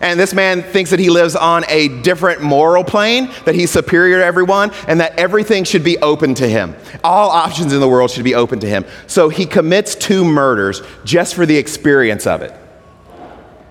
And 0.00 0.20
this 0.20 0.34
man 0.34 0.62
thinks 0.62 0.90
that 0.90 1.00
he 1.00 1.08
lives 1.08 1.34
on 1.34 1.64
a 1.68 1.88
different 2.02 2.42
moral 2.42 2.84
plane, 2.84 3.30
that 3.46 3.54
he's 3.54 3.70
superior 3.70 4.18
to 4.18 4.24
everyone, 4.24 4.70
and 4.88 5.00
that 5.00 5.18
everything 5.18 5.64
should 5.64 5.84
be 5.84 5.96
open 5.98 6.34
to 6.34 6.46
him. 6.46 6.76
All 7.02 7.30
options 7.30 7.72
in 7.72 7.80
the 7.80 7.88
world 7.88 8.10
should 8.10 8.24
be 8.24 8.34
open 8.34 8.60
to 8.60 8.66
him. 8.66 8.84
So 9.06 9.30
he 9.30 9.46
commits 9.46 9.94
two 9.94 10.24
murders 10.24 10.82
just 11.04 11.34
for 11.34 11.46
the 11.46 11.56
experience 11.56 12.26
of 12.26 12.42
it. 12.42 12.52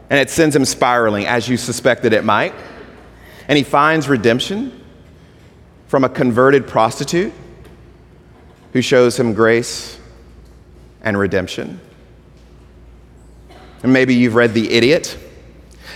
And 0.09 0.19
it 0.19 0.29
sends 0.29 0.55
him 0.55 0.65
spiraling, 0.65 1.25
as 1.25 1.47
you 1.47 1.57
suspected 1.57 2.11
it 2.13 2.23
might. 2.23 2.53
And 3.47 3.57
he 3.57 3.63
finds 3.63 4.09
redemption 4.09 4.83
from 5.87 6.03
a 6.03 6.09
converted 6.09 6.67
prostitute 6.67 7.33
who 8.73 8.81
shows 8.81 9.19
him 9.19 9.33
grace 9.33 9.99
and 11.01 11.17
redemption. 11.17 11.79
And 13.83 13.93
maybe 13.93 14.15
you've 14.15 14.35
read 14.35 14.55
The 14.55 14.71
Idiot. 14.71 15.19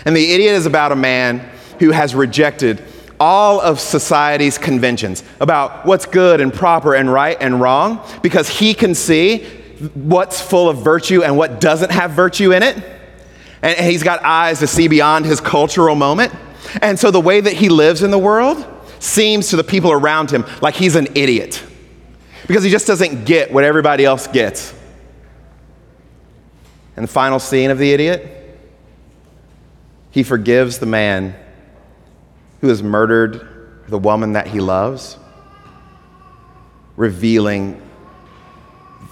And 0.06 0.16
The 0.16 0.32
Idiot 0.32 0.54
is 0.56 0.66
about 0.66 0.92
a 0.92 0.96
man 0.96 1.40
who 1.80 1.92
has 1.92 2.16
rejected 2.16 2.84
all 3.20 3.60
of 3.60 3.80
society's 3.80 4.58
conventions 4.58 5.24
about 5.42 5.86
what's 5.86 6.06
good 6.06 6.40
and 6.40 6.54
proper 6.54 6.96
and 6.96 7.12
right 7.12 7.38
and 7.42 7.60
wrong 7.60 8.06
because 8.22 8.48
he 8.48 8.74
can 8.74 8.96
see 8.96 9.44
what's 9.94 10.42
full 10.42 10.70
of 10.70 10.78
virtue 10.84 11.24
and 11.24 11.38
what 11.38 11.60
doesn't 11.60 11.92
have 11.92 12.12
virtue 12.12 12.54
in 12.54 12.64
it. 12.64 12.78
And 13.62 13.78
he's 13.78 14.04
got 14.04 14.24
eyes 14.24 14.60
to 14.60 14.68
see 14.68 14.88
beyond 14.88 15.26
his 15.26 15.42
cultural 15.42 15.96
moment. 15.96 16.34
And 16.82 16.98
so 16.98 17.12
the 17.12 17.20
way 17.20 17.42
that 17.42 17.54
he 17.54 17.68
lives 17.68 18.04
in 18.04 18.12
the 18.12 18.20
world 18.20 18.66
seems 19.00 19.50
to 19.50 19.58
the 19.58 19.64
people 19.64 19.92
around 19.92 20.32
him 20.32 20.46
like 20.62 20.76
he's 20.76 20.96
an 20.96 21.08
idiot 21.16 21.64
because 22.48 22.64
he 22.64 22.70
just 22.70 22.88
doesn't 22.88 23.26
get 23.26 23.52
what 23.52 23.64
everybody 23.64 24.06
else 24.06 24.28
gets. 24.28 24.74
And 26.96 27.04
the 27.04 27.12
final 27.12 27.40
scene 27.40 27.70
of 27.70 27.78
the 27.78 27.92
idiot, 27.92 28.38
he 30.12 30.24
forgives 30.24 30.80
the 30.80 30.86
man 30.86 31.36
who 32.62 32.67
has 32.67 32.82
murdered 32.84 33.84
the 33.88 33.98
woman 33.98 34.34
that 34.34 34.48
he 34.48 34.60
loves, 34.60 35.17
revealing 36.95 37.82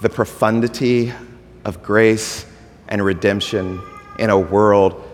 the 0.02 0.08
profundity 0.08 1.12
of 1.64 1.82
grace 1.82 2.46
and 2.88 3.04
redemption 3.04 3.80
in 4.18 4.30
a 4.30 4.38
world 4.38 5.04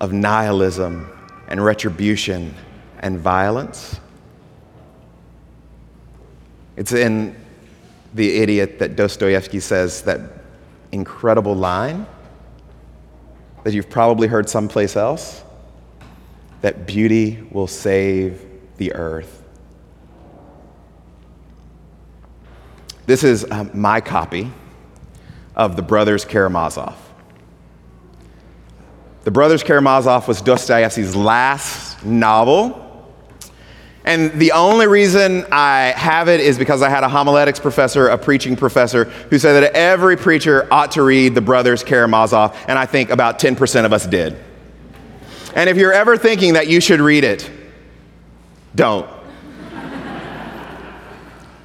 of 0.00 0.12
nihilism 0.12 1.10
and 1.48 1.64
retribution 1.64 2.54
and 3.00 3.18
violence. 3.18 3.98
It's 6.76 6.92
in 6.92 7.34
the 8.14 8.38
idiot 8.38 8.78
that 8.78 8.96
Dostoevsky 8.96 9.60
says 9.60 10.02
that 10.02 10.20
incredible 10.92 11.54
line 11.54 12.06
that 13.68 13.74
you've 13.74 13.90
probably 13.90 14.26
heard 14.26 14.48
someplace 14.48 14.96
else 14.96 15.44
that 16.62 16.86
beauty 16.86 17.46
will 17.50 17.66
save 17.66 18.42
the 18.78 18.94
earth. 18.94 19.42
This 23.04 23.22
is 23.22 23.44
um, 23.50 23.70
my 23.74 24.00
copy 24.00 24.50
of 25.54 25.76
The 25.76 25.82
Brothers 25.82 26.24
Karamazov. 26.24 26.96
The 29.24 29.30
Brothers 29.30 29.62
Karamazov 29.62 30.26
was 30.26 30.40
Dostoevsky's 30.40 31.14
last 31.14 32.02
novel. 32.02 32.87
And 34.08 34.32
the 34.40 34.52
only 34.52 34.86
reason 34.86 35.44
I 35.52 35.92
have 35.94 36.28
it 36.28 36.40
is 36.40 36.56
because 36.56 36.80
I 36.80 36.88
had 36.88 37.04
a 37.04 37.10
homiletics 37.10 37.60
professor, 37.60 38.08
a 38.08 38.16
preaching 38.16 38.56
professor, 38.56 39.04
who 39.04 39.38
said 39.38 39.62
that 39.62 39.74
every 39.74 40.16
preacher 40.16 40.66
ought 40.70 40.92
to 40.92 41.02
read 41.02 41.34
The 41.34 41.42
Brothers 41.42 41.84
Karamazov, 41.84 42.56
and 42.68 42.78
I 42.78 42.86
think 42.86 43.10
about 43.10 43.38
10% 43.38 43.84
of 43.84 43.92
us 43.92 44.06
did. 44.06 44.34
And 45.54 45.68
if 45.68 45.76
you're 45.76 45.92
ever 45.92 46.16
thinking 46.16 46.54
that 46.54 46.68
you 46.68 46.80
should 46.80 47.00
read 47.00 47.22
it, 47.22 47.50
don't. 48.74 49.06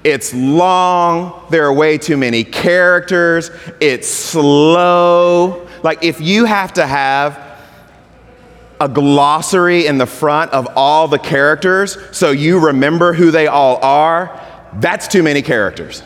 It's 0.04 0.34
long, 0.34 1.46
there 1.50 1.66
are 1.66 1.74
way 1.74 1.98
too 1.98 2.18
many 2.18 2.44
characters, 2.44 3.52
it's 3.80 4.10
slow. 4.10 5.66
Like, 5.82 6.04
if 6.04 6.20
you 6.20 6.44
have 6.44 6.74
to 6.74 6.86
have 6.86 7.53
a 8.84 8.90
glossary 8.90 9.86
in 9.88 9.98
the 9.98 10.06
front 10.06 10.52
of 10.52 10.68
all 10.76 11.08
the 11.08 11.18
characters 11.18 11.98
so 12.12 12.32
you 12.32 12.60
remember 12.60 13.14
who 13.14 13.32
they 13.32 13.48
all 13.48 13.78
are, 13.78 14.38
that's 14.74 15.08
too 15.08 15.24
many 15.24 15.42
characters. 15.42 16.04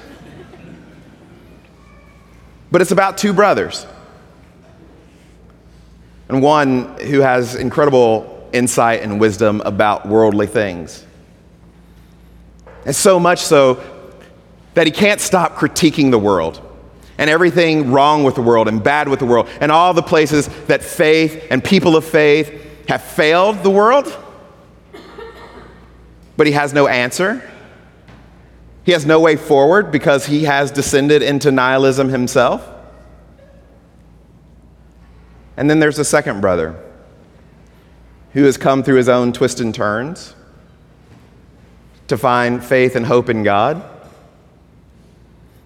But 2.69 2.81
it's 2.81 2.91
about 2.91 3.17
two 3.17 3.33
brothers. 3.33 3.87
And 6.29 6.43
one 6.43 6.99
who 6.99 7.21
has 7.21 7.55
incredible 7.55 8.47
insight 8.53 9.01
and 9.01 9.19
wisdom 9.19 9.61
about 9.61 10.07
worldly 10.07 10.45
things. 10.45 11.03
And 12.85 12.95
so 12.95 13.19
much 13.19 13.39
so 13.39 13.81
that 14.75 14.85
he 14.85 14.91
can't 14.91 15.19
stop 15.19 15.55
critiquing 15.55 16.11
the 16.11 16.19
world 16.19 16.61
and 17.17 17.27
everything 17.27 17.91
wrong 17.91 18.23
with 18.23 18.35
the 18.35 18.43
world 18.43 18.67
and 18.67 18.83
bad 18.83 19.09
with 19.09 19.17
the 19.17 19.25
world 19.25 19.49
and 19.61 19.71
all 19.71 19.95
the 19.95 20.03
places 20.03 20.47
that 20.67 20.83
faith 20.83 21.47
and 21.49 21.63
people 21.63 21.95
of 21.95 22.05
faith 22.05 22.65
have 22.87 23.03
failed 23.03 23.63
the 23.63 23.69
world, 23.69 24.15
but 26.37 26.47
he 26.47 26.53
has 26.53 26.73
no 26.73 26.87
answer. 26.87 27.49
He 28.83 28.93
has 28.93 29.05
no 29.05 29.19
way 29.19 29.35
forward 29.35 29.91
because 29.91 30.25
he 30.25 30.45
has 30.45 30.71
descended 30.71 31.21
into 31.21 31.51
nihilism 31.51 32.09
himself. 32.09 32.67
And 35.57 35.69
then 35.69 35.79
there's 35.79 35.99
a 35.99 36.05
second 36.05 36.39
brother 36.39 36.81
who 38.31 38.43
has 38.43 38.57
come 38.57 38.83
through 38.83 38.97
his 38.97 39.09
own 39.09 39.33
twists 39.33 39.59
and 39.59 39.75
turns 39.75 40.35
to 42.07 42.17
find 42.17 42.63
faith 42.63 42.95
and 42.95 43.05
hope 43.05 43.29
in 43.29 43.43
God. 43.43 43.83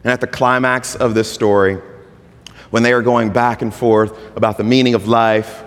And 0.04 0.12
at 0.12 0.22
the 0.22 0.28
climax 0.28 0.96
of 0.96 1.14
this 1.14 1.32
story, 1.32 1.80
when 2.72 2.82
they 2.82 2.94
are 2.94 3.04
going 3.04 3.32
back 3.32 3.62
and 3.62 3.72
forth 3.72 4.18
about 4.36 4.58
the 4.58 4.64
meaning 4.64 4.96
of 4.96 5.08
life 5.08 5.64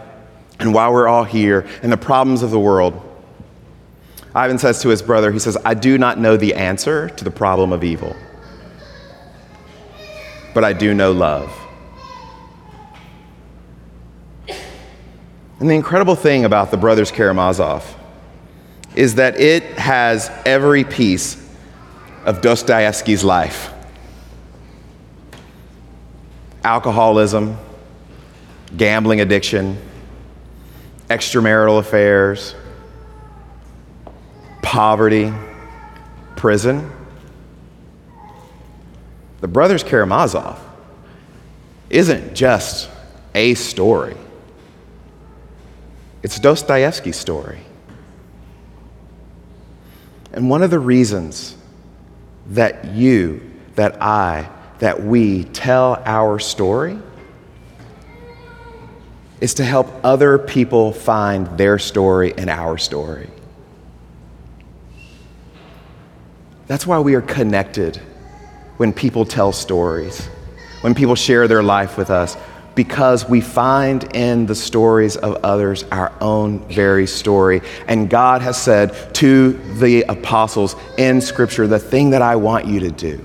and 0.58 0.72
why 0.72 0.88
we're 0.88 1.08
all 1.08 1.24
here 1.24 1.66
and 1.82 1.90
the 1.90 1.96
problems 1.96 2.42
of 2.42 2.50
the 2.50 2.60
world. 2.60 3.00
Ivan 4.34 4.58
says 4.58 4.82
to 4.82 4.88
his 4.88 5.02
brother, 5.02 5.30
he 5.30 5.38
says, 5.38 5.56
I 5.64 5.74
do 5.74 5.96
not 5.98 6.18
know 6.18 6.36
the 6.36 6.54
answer 6.54 7.08
to 7.10 7.24
the 7.24 7.30
problem 7.30 7.72
of 7.72 7.84
evil, 7.84 8.16
but 10.52 10.64
I 10.64 10.72
do 10.72 10.92
know 10.92 11.12
love. 11.12 11.52
And 15.60 15.70
the 15.70 15.74
incredible 15.74 16.16
thing 16.16 16.44
about 16.44 16.70
the 16.70 16.76
Brothers 16.76 17.12
Karamazov 17.12 17.94
is 18.96 19.14
that 19.16 19.38
it 19.40 19.62
has 19.78 20.30
every 20.44 20.84
piece 20.84 21.36
of 22.24 22.40
Dostoevsky's 22.40 23.24
life 23.24 23.70
alcoholism, 26.64 27.58
gambling 28.74 29.20
addiction 29.20 29.76
extramarital 31.08 31.78
affairs, 31.78 32.54
poverty, 34.62 35.32
prison. 36.36 36.90
The 39.40 39.48
Brothers 39.48 39.82
Karamazov 39.82 40.58
isn't 41.90 42.34
just 42.34 42.90
a 43.34 43.54
story, 43.54 44.16
it's 46.22 46.38
Dostoevsky's 46.38 47.16
story. 47.16 47.60
And 50.32 50.50
one 50.50 50.62
of 50.62 50.70
the 50.70 50.80
reasons 50.80 51.56
that 52.48 52.86
you, 52.86 53.52
that 53.76 54.02
I, 54.02 54.50
that 54.80 55.04
we 55.04 55.44
tell 55.44 56.02
our 56.04 56.40
story 56.40 56.98
is 59.44 59.52
to 59.52 59.62
help 59.62 59.86
other 60.02 60.38
people 60.38 60.90
find 60.90 61.58
their 61.58 61.78
story 61.78 62.32
and 62.38 62.48
our 62.48 62.78
story. 62.78 63.28
That's 66.66 66.86
why 66.86 66.98
we 67.00 67.14
are 67.14 67.20
connected 67.20 67.98
when 68.78 68.94
people 68.94 69.26
tell 69.26 69.52
stories, 69.52 70.24
when 70.80 70.94
people 70.94 71.14
share 71.14 71.46
their 71.46 71.62
life 71.62 71.98
with 71.98 72.08
us, 72.08 72.38
because 72.74 73.28
we 73.28 73.42
find 73.42 74.16
in 74.16 74.46
the 74.46 74.54
stories 74.54 75.14
of 75.18 75.34
others 75.44 75.84
our 75.92 76.10
own 76.22 76.60
very 76.70 77.06
story. 77.06 77.60
And 77.86 78.08
God 78.08 78.40
has 78.40 78.56
said 78.56 79.14
to 79.16 79.52
the 79.74 80.04
apostles 80.04 80.74
in 80.96 81.20
Scripture, 81.20 81.66
the 81.66 81.78
thing 81.78 82.08
that 82.10 82.22
I 82.22 82.36
want 82.36 82.64
you 82.64 82.80
to 82.80 82.90
do 82.90 83.22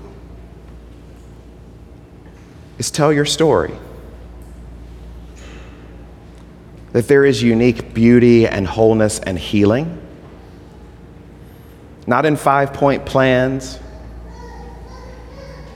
is 2.76 2.90
tell 2.90 3.10
your 3.10 3.24
story 3.24 3.72
that 6.92 7.06
there 7.08 7.24
is 7.24 7.42
unique 7.42 7.94
beauty 7.94 8.46
and 8.46 8.66
wholeness 8.66 9.20
and 9.20 9.38
healing. 9.38 10.00
Not 12.06 12.26
in 12.26 12.36
five 12.36 12.72
point 12.72 13.06
plans, 13.06 13.78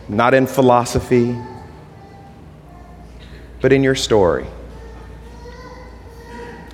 not 0.09 0.35
in 0.35 0.46
philosophy, 0.46 1.37
but 3.61 3.72
in 3.72 3.83
your 3.83 3.94
story. 3.94 4.46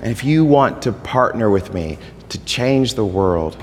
And 0.01 0.11
if 0.11 0.23
you 0.23 0.43
want 0.43 0.81
to 0.83 0.91
partner 0.91 1.49
with 1.49 1.73
me 1.73 1.99
to 2.29 2.39
change 2.45 2.95
the 2.95 3.05
world, 3.05 3.61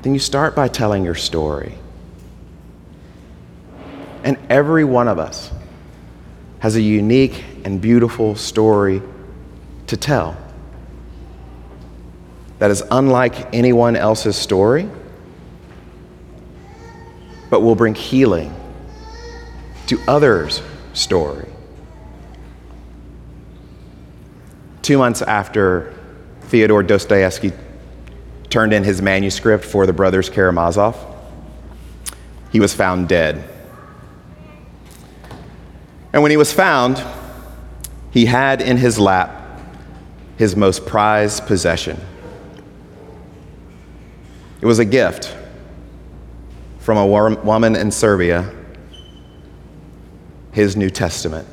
then 0.00 0.14
you 0.14 0.18
start 0.18 0.56
by 0.56 0.66
telling 0.68 1.04
your 1.04 1.14
story. 1.14 1.74
And 4.24 4.38
every 4.48 4.84
one 4.84 5.08
of 5.08 5.18
us 5.18 5.50
has 6.60 6.76
a 6.76 6.80
unique 6.80 7.44
and 7.64 7.80
beautiful 7.80 8.36
story 8.36 9.02
to 9.86 9.96
tell 9.96 10.36
that 12.58 12.70
is 12.70 12.82
unlike 12.90 13.52
anyone 13.52 13.96
else's 13.96 14.36
story, 14.36 14.88
but 17.50 17.60
will 17.60 17.74
bring 17.74 17.94
healing 17.94 18.54
to 19.88 19.98
others' 20.06 20.62
story. 20.92 21.48
Two 24.82 24.98
months 24.98 25.22
after 25.22 25.92
Fyodor 26.42 26.82
Dostoevsky 26.82 27.52
turned 28.48 28.72
in 28.72 28.84
his 28.84 29.02
manuscript 29.02 29.64
for 29.64 29.86
the 29.86 29.92
brothers 29.92 30.30
Karamazov, 30.30 30.96
he 32.52 32.60
was 32.60 32.74
found 32.74 33.08
dead. 33.08 33.42
And 36.12 36.22
when 36.22 36.30
he 36.30 36.36
was 36.36 36.52
found, 36.52 37.02
he 38.12 38.26
had 38.26 38.60
in 38.60 38.76
his 38.76 38.98
lap 38.98 39.60
his 40.36 40.54
most 40.54 40.84
prized 40.84 41.46
possession. 41.46 41.98
It 44.60 44.66
was 44.66 44.78
a 44.78 44.84
gift 44.84 45.34
from 46.78 46.98
a 46.98 47.06
woman 47.06 47.74
in 47.74 47.90
Siberia, 47.90 48.54
his 50.52 50.76
New 50.76 50.90
Testament. 50.90 51.48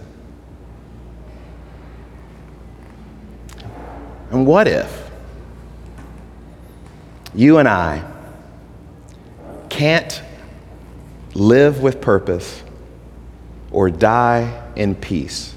And 4.32 4.46
what 4.46 4.68
if 4.68 5.10
you 7.34 7.58
and 7.58 7.70
I 7.70 8.04
can't 9.70 10.22
live 11.36 11.82
with 11.82 12.02
purpose 12.02 12.64
or 13.72 13.90
die 13.90 14.72
in 14.76 14.94
peace 14.94 15.56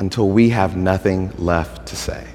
until 0.00 0.30
we 0.30 0.48
have 0.48 0.76
nothing 0.76 1.30
left 1.36 1.86
to 1.86 1.94
say. 1.94 2.26